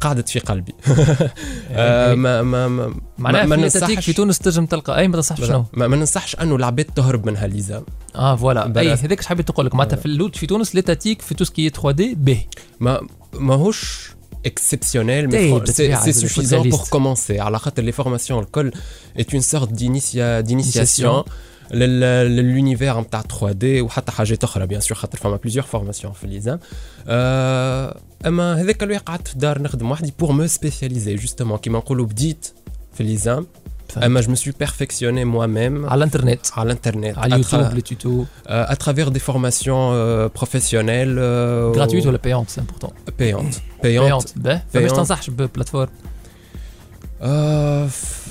قعدت 0.01 0.29
في 0.29 0.39
قلبي. 0.39 0.75
آه، 1.71 2.15
ما 2.15 2.43
ما 2.43 2.69
ما 2.69 2.95
معناها 3.19 3.47
ما 3.47 3.57
في 3.57 3.63
ننصحش- 3.63 4.05
في 4.05 4.13
تونس 4.13 4.39
تنجم 4.39 4.67
تلقى. 4.67 4.99
أي 4.99 5.09
ما 5.09 5.15
تنصحش 5.17 5.45
شنو؟ 5.45 5.65
ما, 5.73 5.89
ما 5.89 5.97
ننصحش 5.97 6.37
أنه 6.37 6.57
العباد 6.57 6.85
تهرب 6.85 7.27
منها 7.27 7.47
l'ISAM 7.47 7.85
آه 8.15 8.37
voilà. 8.37 8.81
أي 8.81 8.93
هذاك 8.93 9.25
حبيت 9.25 9.51
نقول 9.51 9.67
لك. 9.67 9.75
معناتها 9.75 9.97
في 9.97 10.07
اللوت 10.07 10.37
في 10.37 10.47
تونس 10.47 10.75
لي 10.75 10.83
تاتيك 10.83 11.23
في 11.23 11.35
tout 11.35 11.50
ce 11.50 11.57
qui 11.57 11.69
3D 11.71 12.15
به 12.15 12.45
ما 12.81 13.01
ماهوش 13.33 14.11
exceptionnel 14.47 15.31
تاي 15.31 15.53
mais 15.53 15.61
بالطبيعة، 15.61 16.05
سي 16.05 16.13
c'est 16.13 16.17
سوفيزون 16.17 16.63
spécialiste. 16.63 16.77
بور 16.77 16.89
كومونسي 16.91 17.41
على 17.41 17.59
خاطر 17.59 17.83
les 17.83 17.93
formations 17.93 18.43
الكل 18.43 18.73
est 19.19 19.33
une 19.33 19.41
sorte 19.41 19.73
d'initiation. 19.73 20.43
D'initiation 20.49 21.25
ل 21.71 21.84
l'univers 21.84 23.01
نتاع 23.01 23.23
3D 23.23 23.81
وحتى 23.81 24.13
حاجات 24.13 24.45
أخرى 24.45 24.67
bien 24.67 24.81
sûr 24.81 24.97
خاطر 24.97 25.19
فما 25.19 25.37
plusieurs 25.37 25.67
formations 25.67 26.13
في 26.13 26.25
ال 26.25 26.30
l'ISAM 26.30 26.61
آه 27.09 28.01
اما 28.27 28.61
هذاك 28.61 28.83
الوقت 28.83 29.03
قعدت 29.03 29.29
في 29.29 29.35
الدار 29.35 29.63
نخدم 29.63 29.91
وحدي 29.91 30.13
pour 30.19 30.33
me 30.33 30.47
spécialiser 30.47 31.15
justement 31.15 31.59
كيما 31.59 31.79
نقولوا 31.79 32.07
بديت 32.07 32.47
في 32.95 33.01
ال 33.91 33.94
l'ISAM 33.94 34.11
اما 34.11 34.21
je 34.21 34.29
me 34.29 34.35
suis 34.35 34.55
perfectionné 34.59 35.25
moi-même 35.25 35.87
على 35.87 35.95
الانترنت 35.99 36.47
على 36.53 36.67
الانترنت 36.67 37.19
على 37.19 37.35
اليوتيوب 37.35 37.75
les 37.75 37.81
tutos 37.81 38.25
à 38.49 38.75
travers 38.77 39.11
des 39.11 39.21
formations 39.31 39.93
euh, 39.93 40.29
professionnelles 40.41 41.17
euh, 41.19 41.77
gratuite 41.79 42.07
ولا 42.07 42.19
payantes 42.25 42.51
c'est 42.51 42.61
important 42.61 42.91
payantes. 42.91 43.55
Payantes. 43.55 43.83
payantes 43.83 44.39
به 44.39 44.61
فماش 44.73 44.91
Payante. 44.91 44.97
تنصحش 44.97 45.31
ب 45.31 45.36
plateforme 45.36 45.89
آه، 47.23 47.87
ف- 47.87 48.27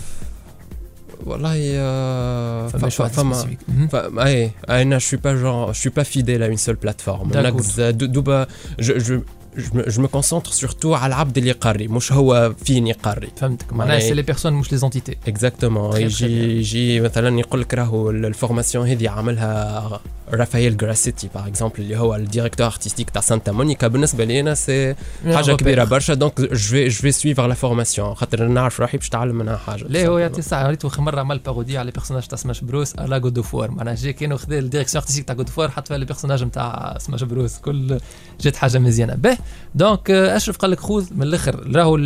والله 1.25 1.55
آه، 1.75 2.67
ف- 2.67 2.71
فما 2.75 2.89
ف- 2.89 2.93
شو 2.93 3.07
فما 3.07 3.41
spécifique. 3.43 3.69
Mhm. 3.71 3.89
ف- 3.91 3.95
اي 4.19 4.51
أنا 4.69 4.99
je 4.99 5.03
suis 5.03 5.17
pas 5.17 5.35
genre 5.43 5.73
je 5.73 5.79
suis 5.87 5.93
pas 5.99 6.03
fidèle 6.03 6.43
à 6.43 6.47
une 6.47 6.57
seule 6.67 6.77
plateforme. 6.85 7.31
D'accord. 7.31 7.35
نقز 7.35 7.81
دو- 7.81 8.05
دوبا 8.05 8.47
je 8.81 9.13
je 9.57 9.61
je 9.61 9.73
me, 9.77 9.89
je 9.91 9.99
me 10.01 10.07
concentre 10.07 10.53
surtout 10.53 10.85
على 10.85 11.07
العبد 11.07 11.37
اللي 11.37 11.49
يقري 11.49 11.87
مش 11.87 12.11
هو 12.11 12.53
فين 12.65 12.87
يقري 12.87 13.27
فهمتك 13.37 13.73
معناها 13.73 13.87
معناها 13.87 14.07
c'est 14.07 14.13
les 14.13 14.21
personnes 14.21 14.53
مش 14.53 14.71
les 14.71 14.77
entités 14.77 15.17
exactement 15.27 15.91
Très, 15.91 15.95
très 15.95 15.99
يجي 15.99 16.57
يجي 16.59 17.01
مثلا 17.01 17.39
يقول 17.39 17.61
لك 17.61 17.73
راهو 17.73 18.09
ال- 18.09 18.25
ال 18.25 18.31
formation 18.31 18.87
هذه 18.87 19.09
عملها 19.09 19.99
رافائيل 20.33 20.77
جراسيتي 20.77 21.29
par 21.35 21.47
exemple 21.47 21.75
اللي 21.77 21.97
هو 21.97 22.15
ال 22.15 22.20
directeur 22.20 22.67
artistique 22.67 23.09
تاع 23.09 23.21
سانتا 23.21 23.51
مونيكا 23.51 23.87
بالنسبة 23.87 24.23
لي 24.23 24.39
أنا 24.39 24.53
c'est 24.53 24.95
حاجة 25.25 25.51
كبيره 25.55 25.83
برشا 25.83 26.13
donc 26.13 26.41
je 26.41 26.47
vais 26.57 26.87
je 26.87 26.95
vais 27.01 27.11
suivre 27.11 27.47
la 27.47 27.53
formation 27.53 28.15
خاطر 28.15 28.47
نعرف 28.47 28.79
روحي 28.79 28.97
باش 28.97 29.07
نتعلم 29.07 29.35
منها 29.35 29.57
حاجة 29.57 29.83
لا 29.83 30.07
هو 30.07 30.17
يعطي 30.17 30.39
الصحة 30.39 30.69
ريت 30.69 30.85
اخر 30.85 31.01
مرة 31.01 31.19
عمل 31.19 31.39
parodie 31.39 31.77
على 31.77 31.91
personnage 31.91 32.27
تاع 32.27 32.37
Smash 32.37 32.61
Bros 32.61 32.99
على 32.99 33.19
God 33.19 33.37
of 33.37 33.53
War 33.55 33.71
معناها 33.71 33.95
جا 33.95 34.11
كانوا 34.11 34.37
خذا 34.37 34.59
ال 34.59 34.63
direction 34.63 35.01
artistique 35.01 35.25
تاع 35.25 35.35
God 35.35 35.47
of 35.47 35.59
War 35.59 35.69
حط 35.71 35.87
فيها 35.87 35.97
ال 35.97 36.01
personnage 36.01 36.43
نتاع 36.43 36.97
Smash 36.99 37.23
Bros 37.23 37.57
كل 37.57 37.97
جات 38.41 38.55
حاجة 38.55 38.77
مزيانة 38.79 39.15
به 39.15 39.37
donc 39.75 40.11
آه، 40.11 40.35
اشرف 40.35 40.57
قال 40.57 40.71
لك 40.71 40.79
خذ 40.79 41.13
من 41.13 41.23
الأخر 41.23 41.75
راهو 41.75 41.97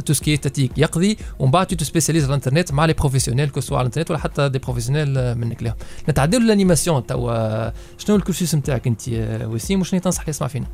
tout 0.00 0.12
ce 0.12 0.22
qui 0.22 0.36
تاتيك 0.36 0.78
يقضي 0.78 1.16
ومن 1.38 1.50
بعد 1.50 1.66
tu 1.66 1.84
spécialises 1.84 2.24
على 2.24 2.30
الانترنت 2.30 2.72
مع 2.72 2.84
les 2.84 2.92
professionnels 2.92 3.48
que 3.48 3.60
ce 3.60 3.66
soit 3.66 3.78
على 3.78 3.82
الانترنت 3.84 4.10
ولا 4.10 4.18
حتى 4.18 4.48
des 4.48 4.58
professionnels 4.58 5.18
آه، 5.18 5.34
منك 5.34 5.62
لهم. 5.62 5.74
نتعداو 6.08 6.40
لل 6.40 6.52
animation 6.52 7.06
توا 7.06 7.70
شنو 7.98 8.16
ال 8.16 8.21
cursus 8.21 8.54
نتاعك 8.54 8.86
أنت 8.86 9.08
آه، 9.08 9.46
وسيم؟ 9.48 9.80
وشنو 9.80 10.00
تنصح 10.00 10.28
يسمع 10.28 10.48
فينا؟ 10.48 10.66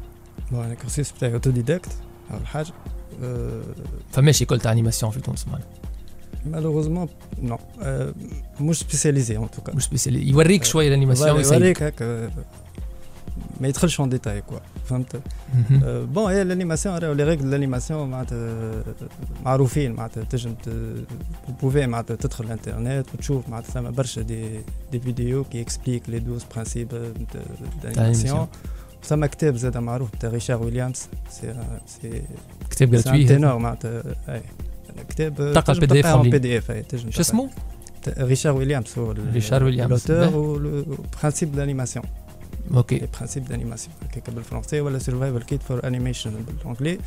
Bon 0.51 0.65
أنا 0.65 0.73
ال 0.73 0.78
cursus 0.78 1.13
بتاعي 1.13 1.33
autodidacte 1.33 1.89
أول 2.31 2.47
حاجة 2.47 2.73
أه 3.23 3.63
فماشي 4.13 4.45
école 4.45 4.61
تاع 4.61 4.73
animation 4.73 5.13
في 5.13 5.21
تونس 5.21 5.47
معناها. 5.47 5.67
Malheureusement 6.47 7.09
non 7.43 7.59
أه 7.83 8.15
مش 8.61 8.79
spécialisée 8.79 9.37
en 9.37 9.51
tout 9.51 9.64
cas 9.64 9.75
مش 9.75 9.85
spécialisée 9.85 10.29
يوريك 10.29 10.65
شوية 10.65 10.89
ال 10.89 10.93
animation. 10.93 11.41
يوريك 11.41 11.83
هكا 11.83 12.31
ما 13.61 13.69
يدخلش 13.69 14.01
en 14.01 14.09
détail 14.09 14.41
quoi 14.41 14.59
فهمت 14.87 15.23
مهم. 15.55 15.85
أه 15.85 16.05
bon 16.05 16.33
هي 16.33 16.43
l'animation 16.43 16.99
راهو 16.99 17.13
les 17.13 17.25
règles 17.25 17.47
l'animation 17.47 18.11
معناتها 18.11 18.83
معروفين 19.45 19.93
معناتها 19.93 20.25
تنجم 20.25 20.55
pouvez 21.63 21.87
معناتها 21.87 22.17
تدخل 22.17 22.45
الانترنت 22.45 23.07
وتشوف 23.15 23.49
معناتها 23.49 23.71
ثما 23.71 23.91
برشا 23.91 24.23
des 24.23 24.61
des 24.93 25.01
vidéos 25.01 25.45
qui 25.45 25.61
expliquent 25.61 26.03
les 26.09 26.17
12 26.17 26.47
principes 26.55 27.15
d'animation 27.83 28.47
ثما 29.05 29.27
كتاب 29.27 29.57
زاد 29.57 29.77
معروف 29.77 30.11
تاع 30.21 30.31
ريشار 30.31 30.63
ويليامز 30.63 31.09
سي 31.31 31.55
سي 31.87 32.23
كتاب 32.71 32.97
سي 32.97 33.03
جراتوي 33.03 33.25
تينور 33.25 33.59
معناتها 33.59 34.03
اي 34.29 34.43
كتاب 35.09 35.35
تلقى 35.37 35.63
تنجم 35.63 35.81
PDF 35.81 35.89
تلقاه 35.89 36.23
en 36.23 36.25
ligne. 36.25 36.31
PDF 36.31 36.71
اي 36.71 36.83
تنجم 36.83 37.11
شو 37.11 37.21
اسمه؟ 37.21 37.51
ريشار 38.19 38.53
ويليامز 38.53 38.99
هو 38.99 39.15
ريشار 39.33 39.65
ويليامز. 39.65 40.07
به. 40.13 40.25
l'auteur 40.25 40.37
وال 40.37 40.58
principes 40.58 41.53
d'animation 41.53 42.05
OK 42.75 42.99
les 42.99 43.09
principes 43.17 43.45
d'animation 43.45 43.95
هكاك 44.03 44.31
بالفرنسي 44.31 44.81
ولا 44.81 44.99
Survival 44.99 45.43
Kit 45.43 45.63
for 45.63 45.87
animation 45.87 46.33
بال 46.63 46.71
anglais 46.71 46.99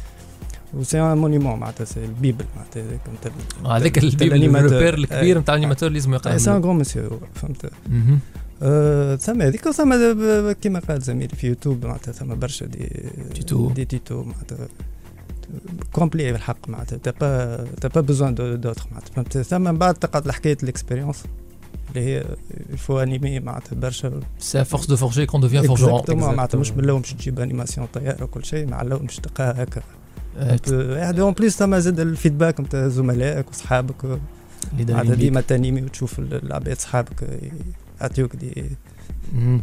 و 0.73 0.78
c'est 0.78 1.01
un 1.01 1.17
monument 1.17 1.59
معناتها 1.59 1.85
c'est 1.85 2.05
la 2.05 2.16
bible 2.16 2.45
معناتها 2.55 2.83
كنت 3.05 3.33
هذاك 3.67 3.97
ال 3.97 4.07
bible 4.07 4.55
ال 4.55 4.61
repère 4.61 4.93
الكبير 4.93 5.39
نتاع 5.39 5.53
l'animateur 5.55 5.89
لازم 5.89 6.13
يقرا 6.13 6.37
c'est 6.37 6.49
un 6.51 6.55
منه. 6.55 6.65
grand 6.65 6.75
monsieur 6.75 7.19
فهمت 7.35 7.71
مهم. 7.89 8.19
آه، 8.61 9.15
ثم 9.15 9.41
هذيك 9.41 9.65
وثم 9.65 10.13
ب- 10.13 10.51
كيما 10.51 10.79
قال 10.79 11.01
زميلي 11.01 11.35
في 11.35 11.47
يوتيوب 11.47 11.85
معناتها 11.85 12.11
ثم 12.11 12.35
برشا 12.39 12.65
دي 12.65 12.89
تيتو. 13.33 13.69
دي 13.69 13.85
تيتو 13.85 14.23
معناتها 14.23 14.67
complets 15.93 16.31
بالحق 16.31 16.69
معناتها 16.69 16.97
t'as 16.97 17.11
pas 17.11 17.65
t'as 17.81 17.87
pas 17.87 18.01
besoin 18.01 18.35
d'autre 18.35 18.83
معناتها 18.91 19.13
فهمت 19.15 19.37
ثم 19.37 19.61
من 19.61 19.77
بعد 19.77 19.93
تقعد 19.95 20.25
الحكاية 20.25 20.57
l'expérience 20.63 21.23
اللي 21.89 22.05
هي 22.05 22.25
il 22.73 22.82
faut 22.82 22.99
animer 22.99 23.39
معناتها 23.39 23.75
برشا. 23.75 24.19
c'est 24.39 24.65
force 24.65 24.85
de 24.85 24.95
forger 24.95 25.25
qu'on 25.25 25.41
devient 25.41 25.67
forgeron 25.67 26.01
Exactement، 26.01 26.11
معناتها 26.11 26.57
مش 26.57 26.71
من 26.71 26.83
الأول 26.83 27.01
باش 27.01 27.13
تجيب 27.13 27.39
animation 27.39 27.87
طيارة 27.93 28.23
وكل 28.23 28.45
شيء 28.45 28.67
مع 28.67 28.81
الأول 28.81 29.05
باش 29.05 29.15
تلقاها 29.15 29.63
هكا. 29.63 29.81
en 31.21 31.33
plus 31.33 31.57
ثم 31.57 31.79
زاد 31.79 31.99
ال 31.99 32.06
feedback 32.06 32.59
نتاع 32.59 32.87
زملائك 32.87 33.49
وصحابك. 33.49 34.19
معناتها. 34.89 35.15
ديما 35.15 35.41
ت 35.41 35.47
animer 35.47 35.81
وتشوف 35.81 36.19
العباد 36.19 36.77
صحابك 36.77 37.39
يعطيوك 38.01 38.35
des. 38.35 38.65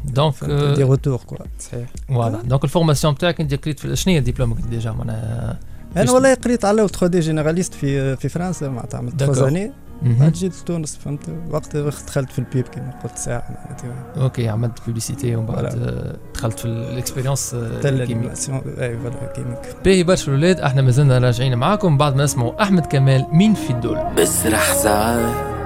donc 0.05 0.45
des 0.45 0.83
retours 0.83 1.21
quoi 1.27 1.37
صحيح. 1.59 1.89
voilà 2.09 2.43
donc 2.43 2.65
la 2.65 2.74
formation 2.74 3.15
بتاعك 3.15 3.41
انت 3.41 3.55
قريت 3.55 3.79
في 3.81 3.97
شنو 3.97 4.15
هي 4.15 4.21
دبلومك 4.21 4.61
déjà 4.61 4.93
معناها 4.93 5.59
أنا 5.97 6.13
والله 6.13 6.35
قريت 6.35 6.65
على 6.65 6.89
3D 6.89 7.21
généraliste 7.21 7.75
في 7.75 8.17
في 8.17 8.29
فرنسا 8.29 8.69
معناتها 8.69 8.99
عملت 8.99 9.21
3 9.21 9.33
D'accord. 9.33 9.37
زاني. 9.37 9.73
بعد 10.03 10.33
جيت 10.33 10.55
لتونس 10.63 10.97
فهمت؟ 10.97 11.21
وقت 11.51 11.77
دخلت 11.77 12.31
في 12.31 12.39
البيب 12.39 12.69
كما 12.69 12.91
قلت 13.05 13.19
ساعة 13.19 13.45
معناتها 13.65 14.23
أوكي 14.23 14.49
عملت 14.49 14.79
بيبليسيتي 14.87 15.37
ومن 15.37 15.47
بعد. 15.47 15.65
آه، 15.65 16.17
دخلت 16.35 16.59
في 16.59 16.65
الاكسبيريونس 16.65 17.57
حتى 17.79 17.89
الانيماسيون 17.89 18.61
اي 18.79 18.99
فوالا 18.99 19.33
كيميك 19.35 19.59
باهي 19.85 20.03
برشا 20.03 20.27
الاولاد 20.33 20.61
إحنا 20.61 20.83
مازلنا 20.83 21.19
راجعين 21.19 21.55
معاكم 21.59 21.99
بعد 21.99 22.17
ما 22.17 22.25
نسمعوا 22.25 22.63
أحمد 22.63 22.87
كمال 22.87 23.27
مين 23.33 23.55
في 23.55 23.71
الدول 23.71 23.99
بسرح 24.19 24.75
ساعات 24.75 25.57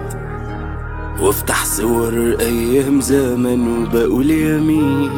وافتح 1.20 1.64
صور 1.64 2.36
أيام 2.40 3.00
زمن 3.00 3.82
وبقول 3.82 4.30
يمين 4.30 5.10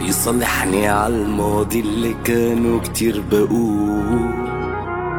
يصلحني 0.00 0.88
على 0.88 1.14
الماضي 1.16 1.80
اللي 1.80 2.14
كانوا 2.24 2.80
كتير 2.80 3.22
بقول. 3.32 4.49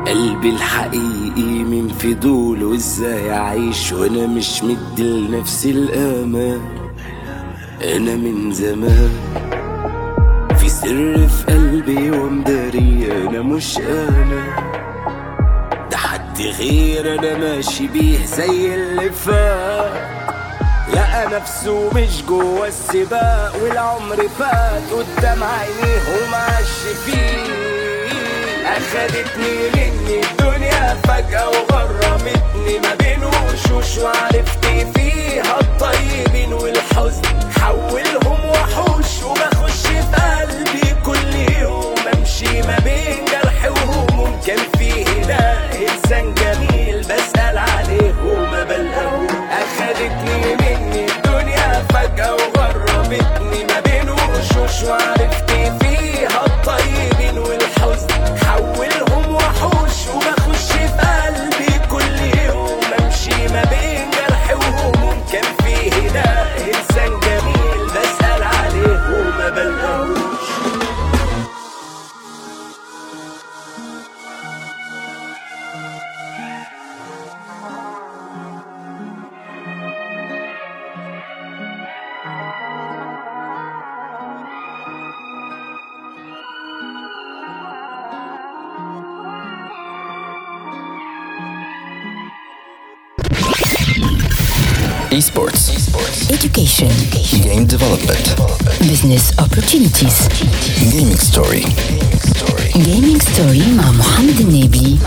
قلبي 0.08 0.50
الحقيقي 0.50 1.64
مين 1.64 1.88
في 2.00 2.14
دول 2.14 2.64
وازاي 2.64 3.32
اعيش 3.34 3.92
وأنا 3.92 4.28
مش 4.28 4.64
مدي 4.64 5.04
لنفسي 5.04 5.72
الامان. 5.72 6.62
أنا 7.84 8.16
من 8.16 8.52
زمان 8.54 9.12
في 10.60 10.70
سر 10.70 11.28
في 11.28 11.46
قلبي 11.54 12.12
ومداري 12.12 13.08
أنا 13.12 13.42
مش 13.42 13.78
أنا. 13.78 14.44
ده 15.92 15.98
حد 15.98 16.42
غير 16.42 17.20
أنا 17.20 17.38
ماشي 17.38 17.88
بيه 17.88 18.26
زي 18.26 18.76
اللي 18.76 19.10
فات. 19.12 20.12
لقى 20.94 21.28
نفسه 21.40 21.90
مش 21.96 22.24
جوا 22.28 22.68
السباق 22.68 23.54
والعمر 23.64 24.28
فات 24.40 24.84
قدام 24.92 25.44
عينيه 25.44 26.02
ومعش 26.28 26.72
فيه. 27.06 27.71
اخدتني 28.78 29.54
مني 29.76 30.22
الدنيا 30.24 30.98
فجأة 31.04 31.50
وغرمتني. 31.50 32.80
ما 32.84 32.94
بين 33.00 33.24
وشوش 33.24 33.98
وعرفت 33.98 34.66
فيها 34.96 35.60
الطيبين 35.60 36.54
والحزن. 36.54 37.22
حولهم 37.60 38.46
وحوش 38.46 39.24
وبخش 39.24 39.82
في 39.88 40.00
قلبي 40.16 40.96
كل 41.06 41.62
يوم. 41.62 41.96
أمشي 42.14 42.62
ما 42.62 42.78
بين 42.80 43.26
جرح 43.26 43.66
وهموم. 43.66 44.40
كان 44.48 44.60
فيه 44.78 45.06
هنا 45.06 45.70
إنسان 45.76 46.34
جميل. 46.34 46.81
Education. 97.11 97.41
Game 97.43 97.67
development. 97.67 98.25
Business 98.81 99.33
opportunities. 99.39 100.17
Gaming 100.93 101.19
story. 101.19 101.65
Gaming 102.75 103.19
ستوري 103.23 103.63
مع 103.77 103.91
محمد 103.93 104.41
النبي 104.41 104.99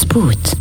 سبوت 0.00 0.52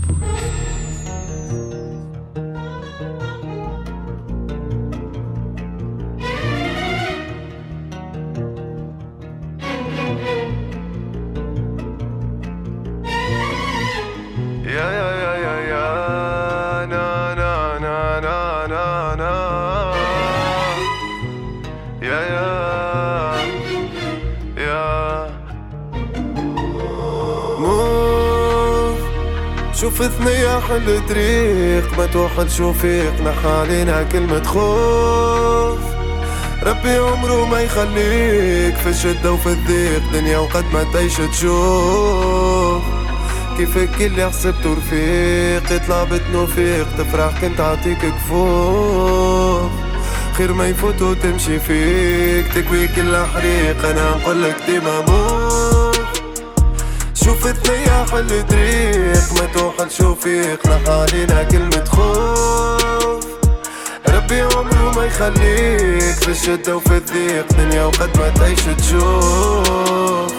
حل 30.61 31.07
طريق 31.09 31.99
ما 31.99 32.07
توحل 32.07 32.51
شوفيق 32.51 33.13
علينا 33.45 34.03
كلمة 34.03 34.43
خوف 34.43 35.79
ربي 36.63 36.97
عمره 36.97 37.45
ما 37.45 37.61
يخليك 37.61 38.77
في 38.77 38.89
الشدة 38.89 39.33
وفي 39.33 39.47
الضيق 39.47 40.03
دنيا 40.13 40.39
وقد 40.39 40.65
ما 40.73 40.85
تعيش 40.93 41.17
تشوف. 41.17 42.83
كيفك 43.59 44.03
اللي 44.03 44.31
حسبته 44.31 44.73
رفيق 44.73 45.73
يطلع 45.73 46.05
بتنوفيق 46.05 46.87
تفرح 46.99 47.41
كنت 47.41 47.61
عطيك 47.61 47.99
كفوف. 47.99 49.71
خير 50.39 50.53
ما 50.53 50.69
يفوت 50.69 51.03
وتمشي 51.03 51.59
فيك 51.59 52.47
تكوي 52.55 52.89
كل 52.89 53.17
حريق 53.35 53.87
أنا 53.87 54.11
نقولك 54.11 54.57
ديما 54.67 55.01
موت 55.01 56.01
شوف 57.15 57.47
الثنية 57.47 58.05
حل 58.05 58.47
طريق 58.47 58.86
ما 59.17 59.47
توحل 59.55 59.91
شوفيق 59.91 60.67
نحى 60.67 60.93
علينا 60.93 61.43
كلمة 61.43 61.85
خوف. 61.85 63.27
ربي 64.09 64.41
عمره 64.41 64.93
ما 64.97 65.05
يخليك 65.05 66.15
في 66.17 66.29
الشدة 66.29 66.77
وفي 66.77 66.97
الضيق 66.97 67.53
دنيا 67.53 67.85
وقد 67.85 68.19
ما 68.19 68.29
تعيش 68.29 68.61
تشوف. 68.79 70.33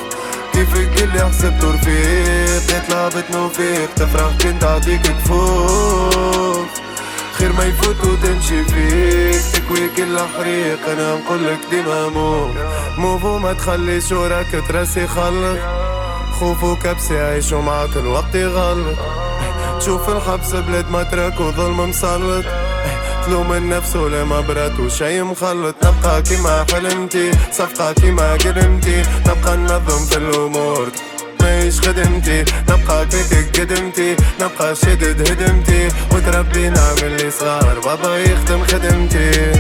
كيفك 0.53 1.03
اللي 1.03 1.25
حسبته 1.25 1.73
رفيق 1.73 2.77
يطلع 2.77 3.07
بتنوفيق 3.07 3.93
تفرح 3.95 4.31
كنت 4.43 4.63
عطيك 4.63 5.01
كفوف 5.01 6.67
خير 7.37 7.53
ما 7.53 7.63
يفوت 7.65 7.95
وتمشي 8.03 8.63
فيك 8.63 9.41
تكوي 9.53 9.89
كل 9.97 10.19
حريق 10.19 10.89
أنا 10.89 11.15
نقولك 11.15 11.59
ديما 11.71 12.09
موف 12.09 12.51
موف 12.97 13.23
وما 13.23 13.53
تخلي 13.53 14.01
شورك 14.01 14.63
ترسي 14.69 15.07
خلط 15.07 15.59
خوف 16.39 16.63
وكبسة 16.63 17.15
يعيشوا 17.15 17.61
معاك 17.61 17.97
الوقت 17.97 18.35
يغلط. 18.35 18.97
تشوف 19.79 20.09
الحبس 20.09 20.51
بلاد 20.55 20.91
مترك 20.91 21.39
وظلم 21.39 21.89
مسلط. 21.89 22.45
تلوم 23.25 23.53
النفس 23.53 23.95
ولا 23.95 24.23
ما 24.23 24.41
برأت 24.41 24.79
وشي 24.79 25.21
مخلط. 25.21 25.75
نبقى 25.83 26.21
كيما 26.21 26.65
حلمتي 26.71 27.31
صفقة 27.51 27.93
كيما 27.93 28.33
قدمتي. 28.33 29.03
نبقى 29.27 29.57
ننظم 29.57 30.05
في 30.05 30.17
الأمور 30.17 30.87
مايش 31.41 31.81
خدمتي. 31.81 32.45
نبقى 32.69 33.05
بيك 33.05 33.59
قدمتي 33.59 34.15
نبقى 34.41 34.75
شدد 34.75 35.31
هدمتي. 35.31 35.87
وتربي 36.11 36.69
نعمل 36.69 37.23
لي 37.23 37.31
صغار 37.31 37.79
بابا 37.85 38.17
يخدم 38.17 38.63
خدمتي. 38.63 39.51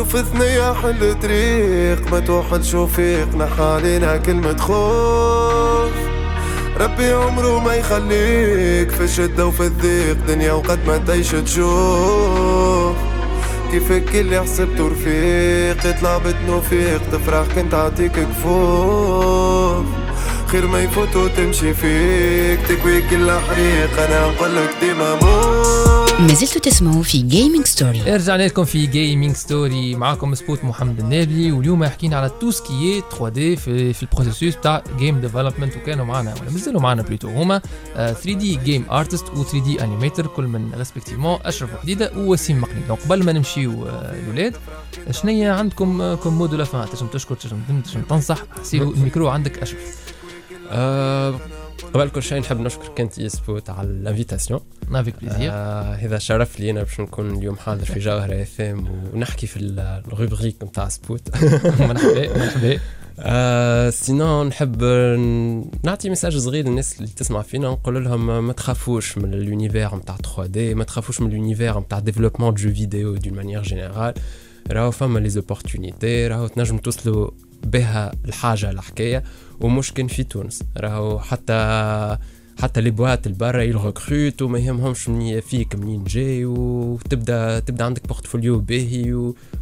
شوف 0.00 0.16
ثنية 0.16 0.72
حل 0.72 1.20
طريق 1.22 2.12
ما 2.12 2.20
توحل 2.20 2.64
شوفيق 2.64 3.34
نحى 3.36 3.62
علينا 3.62 4.16
كلمة 4.16 4.56
خوف 4.56 5.92
ربي 6.80 7.12
عمره 7.12 7.58
ما 7.58 7.74
يخليك 7.74 8.90
في 8.90 9.04
الشدة 9.04 9.46
وفي 9.46 9.60
الضيق 9.60 10.16
دنيا 10.28 10.52
وقد 10.52 10.78
ما 10.86 10.98
تعيش 10.98 11.30
تشوف. 11.30 12.96
كيفك 13.72 14.14
اللي 14.14 14.42
حسبته 14.42 14.88
رفيق 14.88 15.86
يطلع 15.86 16.18
بتنوفيق 16.18 17.00
تفرح 17.12 17.46
كنت 17.54 17.74
عطيك 17.74 18.12
كفوف. 18.12 19.84
خير 20.46 20.66
ما 20.66 20.82
يفوت 20.82 21.16
وتمشي 21.16 21.74
فيك 21.74 22.60
تكوي 22.68 23.02
كل 23.10 23.30
حريق 23.30 24.00
أنا 24.00 24.28
نقولك 24.28 24.70
ديما 24.80 25.14
موت 25.14 25.79
ما 26.20 26.34
زلتوا 26.34 26.60
تسمعوا 26.60 27.02
في 27.02 27.18
Gaming 27.22 27.64
Story 27.66 28.00
رجعنا 28.02 28.42
لكم 28.42 28.64
في 28.64 28.86
Gaming 28.86 29.34
Story 29.36 29.94
معاكم 29.94 30.34
سبوت 30.34 30.64
محمد 30.64 30.98
النابلي 31.00 31.52
واليوم 31.52 31.84
حكينا 31.84 32.16
على 32.16 32.30
tout 32.40 32.50
ce 32.50 33.02
qui 33.10 33.28
3D 33.28 33.56
في 33.56 33.92
في 33.92 34.02
ال 34.02 34.07
processus 34.07 34.56
بتاع 34.56 34.82
game 34.98 35.20
development 35.20 35.76
وكانوا 35.76 36.04
معنا 36.04 36.34
ولا 36.34 36.50
مازالوا 36.50 36.80
معنا 36.80 37.02
plutôt 37.02 37.28
هما 37.28 37.60
3D 37.94 38.56
game 38.56 38.84
artist 38.90 39.24
و 39.28 39.42
3D 39.44 39.84
animator 39.84 40.26
كل 40.26 40.44
من 40.46 40.70
respectivement 40.74 41.38
أشرف 41.44 41.74
وحديدة 41.74 42.12
ووسيم 42.16 42.60
مقني 42.60 42.80
donc 42.88 43.00
قبل 43.00 43.24
ما 43.24 43.32
نمشيو 43.32 43.86
آه، 43.88 44.12
الاولاد 44.14 44.56
شنيا 45.10 45.52
عندكم 45.52 46.00
آه، 46.00 46.14
comme 46.14 46.32
mot 46.38 46.48
de 46.48 46.54
la 46.54 46.64
fin 46.64 46.88
تنجم 46.90 47.06
تشكر 47.06 47.34
تنجم 47.34 48.02
تنصح 48.08 48.38
سيبوا 48.62 48.92
الميكرو 48.92 49.28
عندك 49.28 49.58
أشرف. 49.58 49.96
آه، 50.70 51.34
قبل 51.94 52.08
كل 52.10 52.22
شيء 52.22 52.38
نحب 52.38 52.60
نشكرك 52.60 53.00
أنت 53.00 53.22
سبوت 53.22 53.70
على 53.70 53.88
l'invitation. 53.88 54.60
avec 54.92 55.14
plaisir. 55.22 55.50
آه 55.52 55.94
هذا 55.94 56.18
شرف 56.18 56.60
لي 56.60 56.70
أنا 56.70 56.82
باش 56.82 57.00
نكون 57.00 57.38
اليوم 57.38 57.56
حاضر 57.56 57.84
في 57.84 57.98
جوهرة 57.98 58.42
FM 58.42 58.88
ونحكي 59.14 59.46
في 59.46 59.56
ال 59.60 59.71
rubrique 59.71 60.56
نتاع 60.62 60.88
سبوت. 60.88 61.28
مرحبا 61.80 62.38
مرحبا. 62.38 62.78
آه 63.18 63.90
sinon 63.90 64.46
نحب 64.46 64.82
نعطي 65.84 66.10
message 66.10 66.36
صغير 66.36 66.68
للناس 66.68 66.96
اللي 66.96 67.08
تسمع 67.16 67.42
فينا. 67.42 67.68
نقول 67.68 68.04
لهم 68.04 68.46
ما 68.46 68.52
تخافوش 68.52 69.18
من 69.18 69.34
l'univers 69.34 69.96
نتاع 69.96 70.16
3D 70.16 70.74
ما 70.74 70.84
تخافوش 70.84 71.20
من 71.20 71.28
l'univers 71.28 71.78
نتاع 71.78 71.98
développement 71.98 72.54
de 72.54 72.62
jeux 72.62 72.74
vidéo 72.74 73.14
d'une 73.16 73.34
manière 73.34 73.62
générale 73.62 74.14
راهو 74.70 74.90
فما 74.90 75.18
les 75.18 75.28
opportunités 75.28 76.26
راهو 76.26 76.46
تنجم 76.46 76.78
توصلوا 76.78 77.30
بها 77.64 78.12
الحاجة 78.24 78.70
الحكاية 78.70 79.24
ومش 79.60 79.92
كان 79.92 80.06
في 80.06 80.24
تونس. 80.24 80.62
راهو 80.76 81.18
حتى 81.18 82.18
حتى 82.62 82.80
les 82.80 82.90
boîtes 82.90 83.26
البرا 83.26 83.62
elles 83.62 83.91
recrutent 83.91 84.42
وما 84.42 84.58
يهمهمش 84.58 85.08
منين 85.08 85.40
فيك 85.40 85.74
منين 85.74 86.04
جاي 86.04 86.44
وتبدأ 86.44 87.60
تبدأ 87.60 87.84
عندك 87.84 88.06
portfolio 88.06 88.60
باهي. 88.60 89.12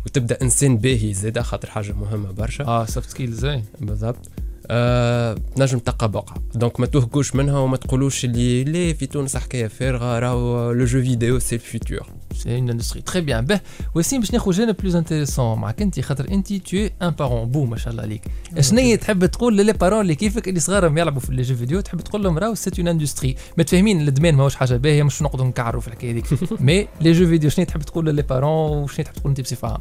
وتبدأ 0.06 0.38
إنسان 0.42 0.76
باهي 0.78 1.14
زاده 1.14 1.42
خاطر 1.42 1.70
حاجة 1.70 1.92
مهمة 1.92 2.30
برشا. 2.32 2.64
آه 2.64 2.84
soft 2.84 3.10
skills 3.10 3.40
زين 3.40 3.64
بالضبط. 3.80 4.30
آه 4.70 5.36
نجم 5.58 5.78
تلقى 5.78 6.10
بقعة 6.10 6.36
donc 6.54 6.80
ما 6.80 6.86
تهكوش 6.86 7.34
منها 7.34 7.58
وما 7.58 7.76
تقولوش 7.76 8.24
اللي 8.24 8.64
ليه 8.64 8.92
في 8.92 9.06
تونس 9.06 9.36
حكاية 9.36 9.66
فارغة 9.66 10.18
راهو 10.18 10.72
le 10.72 10.84
jeu 10.84 11.02
vidéo 11.02 11.38
c'est 11.38 11.54
le 11.54 11.69
futur 11.69 12.06
c'est 12.34 12.56
une 12.56 12.70
industrie 12.70 13.02
très 13.02 13.20
bien 13.20 13.44
به 13.44 13.60
وسيم 13.94 14.20
باش 14.20 14.32
ناخذ 14.32 14.52
جانب 14.52 14.76
plus 14.76 14.96
intéressant 14.96 15.58
معك 15.58 15.82
أنت 15.82 16.00
خاطر 16.00 16.28
أنت 16.30 16.52
t'es 16.52 16.88
un 17.02 17.10
parent 17.10 17.50
بو 17.50 17.64
ما 17.64 17.76
شاء 17.76 17.90
الله 17.90 18.02
عليك. 18.02 18.22
شنو 18.60 18.80
هي 18.80 18.96
تحب 18.96 19.26
تقول 19.26 19.56
ل 19.56 19.60
les 19.60 19.72
parents 19.72 20.00
اللي 20.00 20.14
كيفك؟ 20.14 20.48
اللي 20.48 20.60
صغارهم 20.60 20.98
يلعبوا 20.98 21.20
في 21.20 21.34
les 21.34 21.42
jeux 21.42 21.56
vidéo 21.56 21.80
تحب 21.80 22.00
تقول 22.00 22.22
لهم 22.22 22.38
راهو 22.38 22.54
c'est 22.54 22.70
une 22.78 22.88
industrie 22.88 23.36
متفاهمين 23.58 24.00
الأدمان 24.00 24.34
ماهوش 24.34 24.54
حاجة 24.54 24.76
باهية 24.76 25.02
مش 25.02 25.22
نقعدوا 25.22 25.46
نكعروا 25.46 25.80
في 25.80 25.88
الحكاية 25.88 26.12
هذيك. 26.12 26.24
mais 26.60 26.88
les 27.00 27.12
jeux 27.12 27.26
vidéo 27.26 27.50
شنو 27.50 27.64
تحب 27.64 27.82
تقول 27.82 28.06
ل 28.06 28.10
les 28.10 28.22
parents 28.22 28.82
وشنو 28.82 29.04
تحب 29.04 29.14
تقول 29.14 29.28
أنت 29.28 29.40
بصفة 29.40 29.68
عامة؟ 29.68 29.80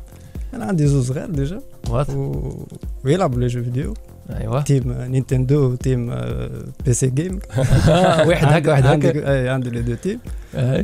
أنا 0.54 0.66
عندي 0.66 0.88
زوز 0.88 1.08
صغار 1.08 1.30
déjà 1.30 1.62
و... 1.90 2.66
ويلعبوا 3.06 3.40
les 3.40 3.48
jeux 3.48 3.64
vidéo 3.64 3.94
أيوه. 4.30 4.62
team 4.62 4.92
Nintendo 4.92 5.72
و 5.72 5.79
team 5.79 6.10
آه، 6.12 6.50
PC 6.86 6.94
game. 6.94 7.40
واحد 8.28 8.48
هكا 8.48 8.72
واحد 8.72 8.86
هكا. 8.86 9.32
اي 9.32 9.50
عندي 9.50 9.70
les 9.70 9.82
deux 9.82 9.96
teams. 9.96 10.20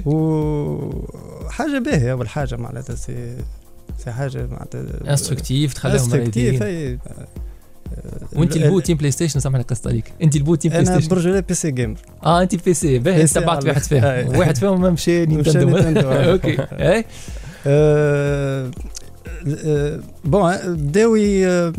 وحاجه 0.06 1.80
باهية 1.80 2.12
أول 2.12 2.30
حاجة 2.30 2.56
معناتها 2.56 2.96
سي 2.96 3.38
سي 3.98 4.12
حاجة 4.12 4.48
معناتها 4.52 4.84
instructive 5.09 5.74
تخليهم 5.74 5.98
instructive 5.97 6.64
أي 6.64 7.00
وأنت 8.36 8.58
البو 8.58 8.80
team 8.80 8.97
PlayStation 8.97 9.39
سامحني 9.39 9.64
قصت 9.64 9.88
عليك. 9.88 10.14
أنت 10.24 10.36
البو 10.36 10.56
team 10.55 10.72
Play 10.72 10.84
أنا 10.84 10.91
Station 10.95 11.07
برجولي 11.16 11.41
PC 11.41 11.53
gamer 11.53 11.97
آه 12.24 12.41
أنت 12.41 12.54
ال 12.53 12.74
PC. 12.74 12.99
باهي 13.00 13.16
بي 13.16 13.22
انت 13.22 13.30
تبعت 13.30 13.66
واحد 13.66 13.82
فيهم. 13.82 14.38
واحد 14.38 14.58
فيهم 14.58 14.82
ما 14.82 14.89
مشى 14.89 15.26
Nintendo. 15.26 15.78
OK 16.11 16.57
أي. 16.62 17.00
آه، 17.00 17.06
آه، 17.68 18.72
bon 20.26 20.57
بداو 20.76 21.16
ي- 21.16 21.72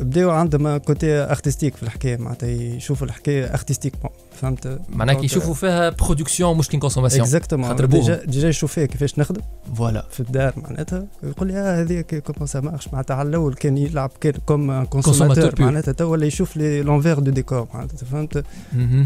بداو 0.00 0.30
عندهم 0.30 0.76
côté 0.76 1.12
artistique 1.18 1.76
في 1.76 1.82
الحكاية 1.82 2.16
معناتها 2.16 2.48
يشوفوا 2.48 3.06
الحكاية 3.06 3.44
artistique 3.54 3.92
فهمت؟ 4.32 4.80
معناها 4.88 5.14
كي 5.14 5.24
يشوفوا 5.24 5.54
فيها 5.54 5.90
production 5.90 6.58
مش 6.58 6.68
que 6.68 6.76
consommation 6.76 7.22
exactement. 7.22 7.76
déjà 7.76 8.24
déjà 8.24 8.48
يشوف 8.48 8.72
فيها 8.72 8.86
كيفاش 8.86 9.18
نخدم. 9.18 9.40
voilà 9.74 10.06
في 10.10 10.20
الدار 10.20 10.52
معناتها 10.56 11.06
يقول 11.22 11.48
لي 11.48 11.54
آه 11.58 11.80
هذيك 11.82 12.14
comment 12.14 12.46
ça 12.46 12.60
marche 12.60 12.88
معناتها 12.88 13.14
على 13.16 13.28
الأول 13.28 13.54
كان 13.54 13.78
يلعب 13.78 14.10
كان 14.20 14.32
comme 14.46 14.84
consommateur. 14.84 15.54
معناتها 15.58 15.92
تو 15.92 16.04
ولا 16.12 16.26
يشوف 16.26 16.56
لي 16.56 16.82
l'envers 16.82 17.18
du 17.18 17.30
décor 17.30 17.68
معناتها 17.74 17.96
فهمت. 17.96 18.44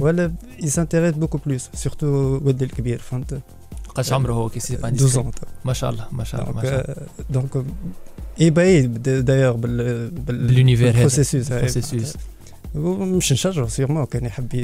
ولا 0.01 0.33
ي 0.63 0.67
s'intéresse 0.67 1.15
beaucoup 1.15 1.39
plus 1.47 1.71
surtout 1.75 2.07
ولدي 2.45 2.65
الكبير 2.65 2.99
فهمت؟ 2.99 3.41
قاش 3.95 4.13
عمره 4.13 4.33
هو 4.33 4.49
كي 4.49 4.61
سي 4.61 4.77
با 4.77 4.89
12 4.89 5.23
ans 5.23 5.27
ما 5.65 5.73
شاء 5.73 5.91
الله 5.91 6.07
ما 6.13 6.25
شاء 6.25 6.41
الله 6.43 6.53
ما 6.53 6.63
شاء 6.63 6.91
الله. 6.91 7.07
donc 7.31 7.65
ايباي 8.41 8.83
دايوغ 8.83 9.57
بال 9.57 10.11
بال 10.11 10.49
بال 10.49 10.56
univers 10.56 10.83
هذا. 10.83 10.93
بال 10.93 11.03
processus 11.03 11.53
processus 11.53 12.13
مش 12.75 13.33
نشجعه 13.33 13.69
sûrement 13.69 14.05
كان 14.05 14.25
يحب 14.25 14.55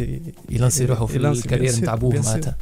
ي 0.51 0.55
lancer 0.55 0.85
روحه 0.85 1.07
في 1.07 1.17
ال 1.17 1.23
carrière 1.23 1.73
نتاع 1.77 1.95
بوه 1.95 2.21
معناتها. 2.27 2.57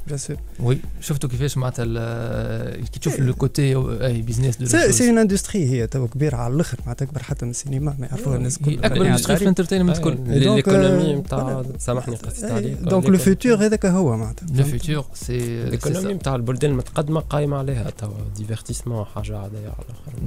oui. 0.61 0.78
شفتوا 1.01 1.30
كيفاش 1.30 1.57
معناتها 1.59 1.84
ال- 1.88 2.84
كي 2.90 3.01
تشوف 3.01 3.20
le 3.20 3.34
côté 3.34 3.76
أي 4.07 4.22
business 4.22 4.57
donc 4.57 4.66
c'est 4.90 5.09
une 5.09 5.18
industrie 5.18 5.64
هي 5.70 5.86
تو 5.86 6.07
كبيرة 6.09 6.36
على 6.36 6.55
الآخر 6.55 6.78
معناتها 6.86 7.05
اكبر 7.07 7.22
حتى 7.22 7.45
من 7.45 7.51
السينما 7.51 7.97
ما 7.99 8.07
يعرفوها 8.07 8.36
الناس 8.36 8.59
هي 8.62 8.74
الكل 8.74 8.84
اكبر 8.84 9.07
industry 9.07 9.36
في 9.36 9.42
ال 9.42 9.46
entertainment 9.46 9.98
كل. 9.99 10.14
Donc, 10.16 10.20
l'économie 10.28 11.14
نتاع. 11.14 11.62
سامحني 11.78 12.16
قصيت 12.16 12.45
إيه، 12.45 12.53
عليك 12.53 12.78
donc 12.78 13.07
le 13.07 13.18
futur 13.18 13.55
هذاك 13.66 13.86
هو 13.86 14.16
معناتها. 14.16 14.47
le 14.55 14.64
futur 14.64 15.05
c'est 15.14 15.64
l'économie 15.64 16.14
نتاع 16.14 16.34
البلدان 16.34 16.70
المتقدمه 16.70 17.20
قايمة 17.20 17.57
عليها 17.57 17.90
توا 17.90 18.09
divertissement 18.36 19.05
حاجة 19.05 19.38
عاديه 19.38 19.59
على 19.59 19.74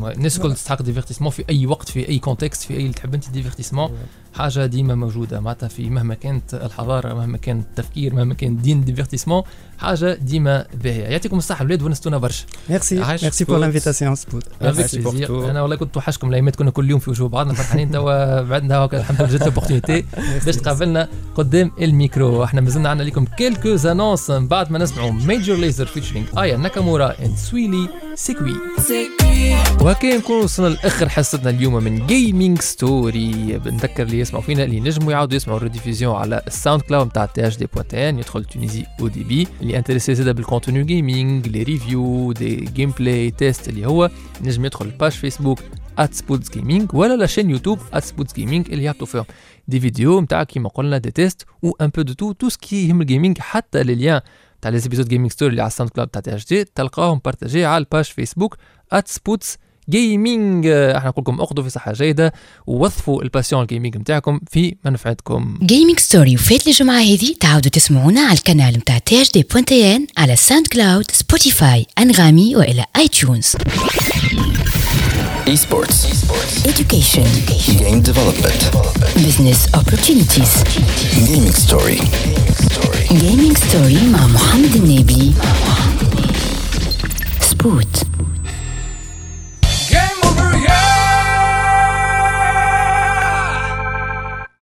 الآخر. 0.02 0.18
الناس 0.18 0.38
الكل 0.38 0.54
تستحق 0.56 0.82
divertissement 0.82 1.32
في 1.32 1.44
أي 1.50 1.66
وقت 1.66 1.90
في 1.90 2.10
أي 2.10 2.20
contexte 2.20 2.62
في 2.64 2.74
أي 2.74 2.82
اللي 2.82 2.94
تحب 2.94 3.14
أنت 3.14 3.30
divertissement 3.30 3.92
حاجة 4.38 4.66
ديما 4.66 4.96
موجودة 4.96 5.40
معناتها 5.40 5.68
في 5.70 5.90
مهما 5.90 6.14
كانت 6.14 6.54
الحضارة 6.54 7.14
مهما 7.14 7.38
كان 7.38 7.60
التفكير 7.60 8.14
مهما 8.16 8.34
كان 8.34 8.50
الدين 8.52 8.84
divertissement 8.84 9.44
حاجة 9.78 10.14
ديما 10.14 10.66
باهية. 10.84 11.04
يعطيكم 11.04 11.38
الصحة 11.38 11.62
الولاد 11.62 11.82
ونستونا 11.82 12.18
برشا. 12.18 12.46
merci 12.70 12.96
merci 13.24 13.46
pour. 13.46 13.58
l'invitation 13.58 14.16
سبوت. 14.16 14.44
أنا 15.50 15.62
والله 15.62 15.76
كنت 15.76 15.94
توحشكم 15.94 16.30
الأيامات 16.30 16.56
كنا 16.56 16.72
كل 16.72 16.90
يوم 16.90 17.00
في 17.00 17.10
وجوه 17.10 17.30
بعضنا 17.30 17.54
فرحانين 17.54 17.92
توا 17.92 18.42
بعدنا 18.42 18.76
هكا 18.78 18.98
الحمد 19.00 19.22
لله 19.22 19.32
جات 19.32 19.44
l'opportunité 19.44 20.06
باش 20.46 20.56
تقابلنا 20.56 21.08
قدام 21.36 21.72
الميكرو. 21.82 22.44
إحنا 22.44 22.62
مازلنا 22.62 22.90
عندنا 22.90 23.08
لكم 23.08 23.26
quelques 23.26 23.76
annonces 23.76 24.30
من 24.30 24.48
بعد 24.48 24.72
ما 24.72 24.80
نسمعوا 24.80 25.12
Major 25.12 25.58
Lazer 25.58 25.86
featuring 25.86 26.26
Aya 26.38 26.58
Nakamura 26.58 27.16
and 27.26 27.38
Swae 27.38 27.68
Lee 27.68 27.90
C'est 28.16 28.37
cuit 28.37 28.54
وهكا 29.82 30.18
نكون 30.18 30.44
وصلنا 30.44 30.68
لاخر 30.68 31.10
حصتنا 31.10 31.50
اليوم 31.50 31.84
من 31.84 32.08
Gaming 32.08 32.62
Story 32.62 33.58
بنذكر 33.66 34.04
اللي 34.04 34.20
يسمعوا 34.20 34.44
فينا 34.44 34.64
اللي 34.64 34.78
ينجموا 34.78 35.12
يعاودوا 35.12 35.36
يسمعوا 35.36 35.58
ال 35.58 35.63
rediffusion 35.63 36.16
على 36.16 36.42
ال 36.48 36.82
SoundCloud 36.82 37.08
نتاع 37.08 37.26
THD 37.26 37.48
point 37.48 38.20
يدخل 38.20 38.46
تونيزي 38.46 38.86
أو 39.00 39.08
دي 39.08 39.24
بي 39.24 39.48
اللي 39.62 39.78
intéressé 39.78 40.16
زاده 40.16 40.32
بال 40.32 40.84
contenu 40.84 41.48
gaming 41.48 41.64
les 41.64 42.32
reviews 42.32 42.56
des 42.56 42.92
gameplay 43.00 43.32
tests 43.32 43.70
اللي 43.70 43.86
هو 43.88 44.10
نجم 44.42 44.66
يدخل 44.66 44.86
ال 44.86 44.91
page 44.91 45.12
Facebook 45.12 45.60
@سبوتس 46.12 46.50
gaming 46.50 46.94
ولا 46.94 47.16
la 47.16 47.26
chaîne 47.26 47.50
YouTube 47.50 47.80
@سبوتس 48.00 48.34
gaming 48.34 48.72
اللي 48.72 48.84
يحطوا 48.84 49.08
فيهم 49.08 49.26
des 49.68 49.80
vidéos 49.80 50.22
نتاع 50.22 50.44
كيما 50.44 50.70
قلنا 50.70 50.98
des 50.98 51.12
tests 51.12 51.46
و 51.62 51.72
un 51.82 51.88
peu 51.88 52.02
de 52.02 52.14
tout 52.14 52.32
tout 52.32 52.50
ce 52.50 52.66
qui 52.66 52.90
يهم 52.90 53.02
ال 53.02 53.07
gaming 53.07 53.38
حتى 53.40 53.84
les 53.84 53.96
liens 53.96 54.22
تاع 54.62 54.72
les 54.72 54.80
épisodes 54.80 55.08
Gaming 55.08 55.32
Story 55.32 55.52
اللي 55.52 55.62
على 55.62 55.68
ال 55.68 55.92
SoundCloud 55.92 56.10
تاع 56.10 56.22
THD 56.22 56.64
تلقاهم 56.64 57.22
partagés 57.26 57.66
على 57.66 57.78
ال 57.78 57.83
page 57.83 58.06
Facebook 58.06 58.58
@سبوتس 59.06 59.58
gaming 59.90 60.68
أحنا 60.68 61.10
نقول 61.10 61.22
لكم 61.22 61.42
أخذوا 61.42 61.64
في 61.64 61.70
صحة 61.70 61.94
جيدة 61.94 62.34
ووظفوا 62.68 63.24
ال 63.24 63.29
passion 63.29 63.62
ال 63.62 63.67
gaming 63.67 63.98
نتاعكم 63.98 64.40
في 64.52 64.76
منفعتكم. 64.86 65.60
Gaming 65.64 66.00
Story 66.00 66.36
وفات 66.36 66.68
الجمعة 66.68 67.00
هذه 67.00 67.36
تعاودوا 67.40 67.72
تسمعونا 67.72 68.22
على 68.22 68.38
القناة 68.38 68.72
متاع 68.72 68.98
THD 68.98 69.22
point 69.22 69.96
tn 69.96 70.08
على 70.18 70.36
SoundCloud 70.36 71.12
Spotify 71.12 71.86
انغامي 72.00 72.56
وإلى 72.56 72.86
iTunes 72.98 73.56
Esports. 75.56 76.00
education. 76.72 77.28
Game 77.82 78.02
development. 78.10 78.62
business 79.26 79.60
opportunities. 79.80 80.54
Gaming 81.28 81.56
story. 81.66 82.00
Gaming 83.14 83.58
Story 83.58 84.08
مع 84.12 84.28
محمد 84.28 84.76
النبي. 84.76 85.34
سبوت 87.42 88.04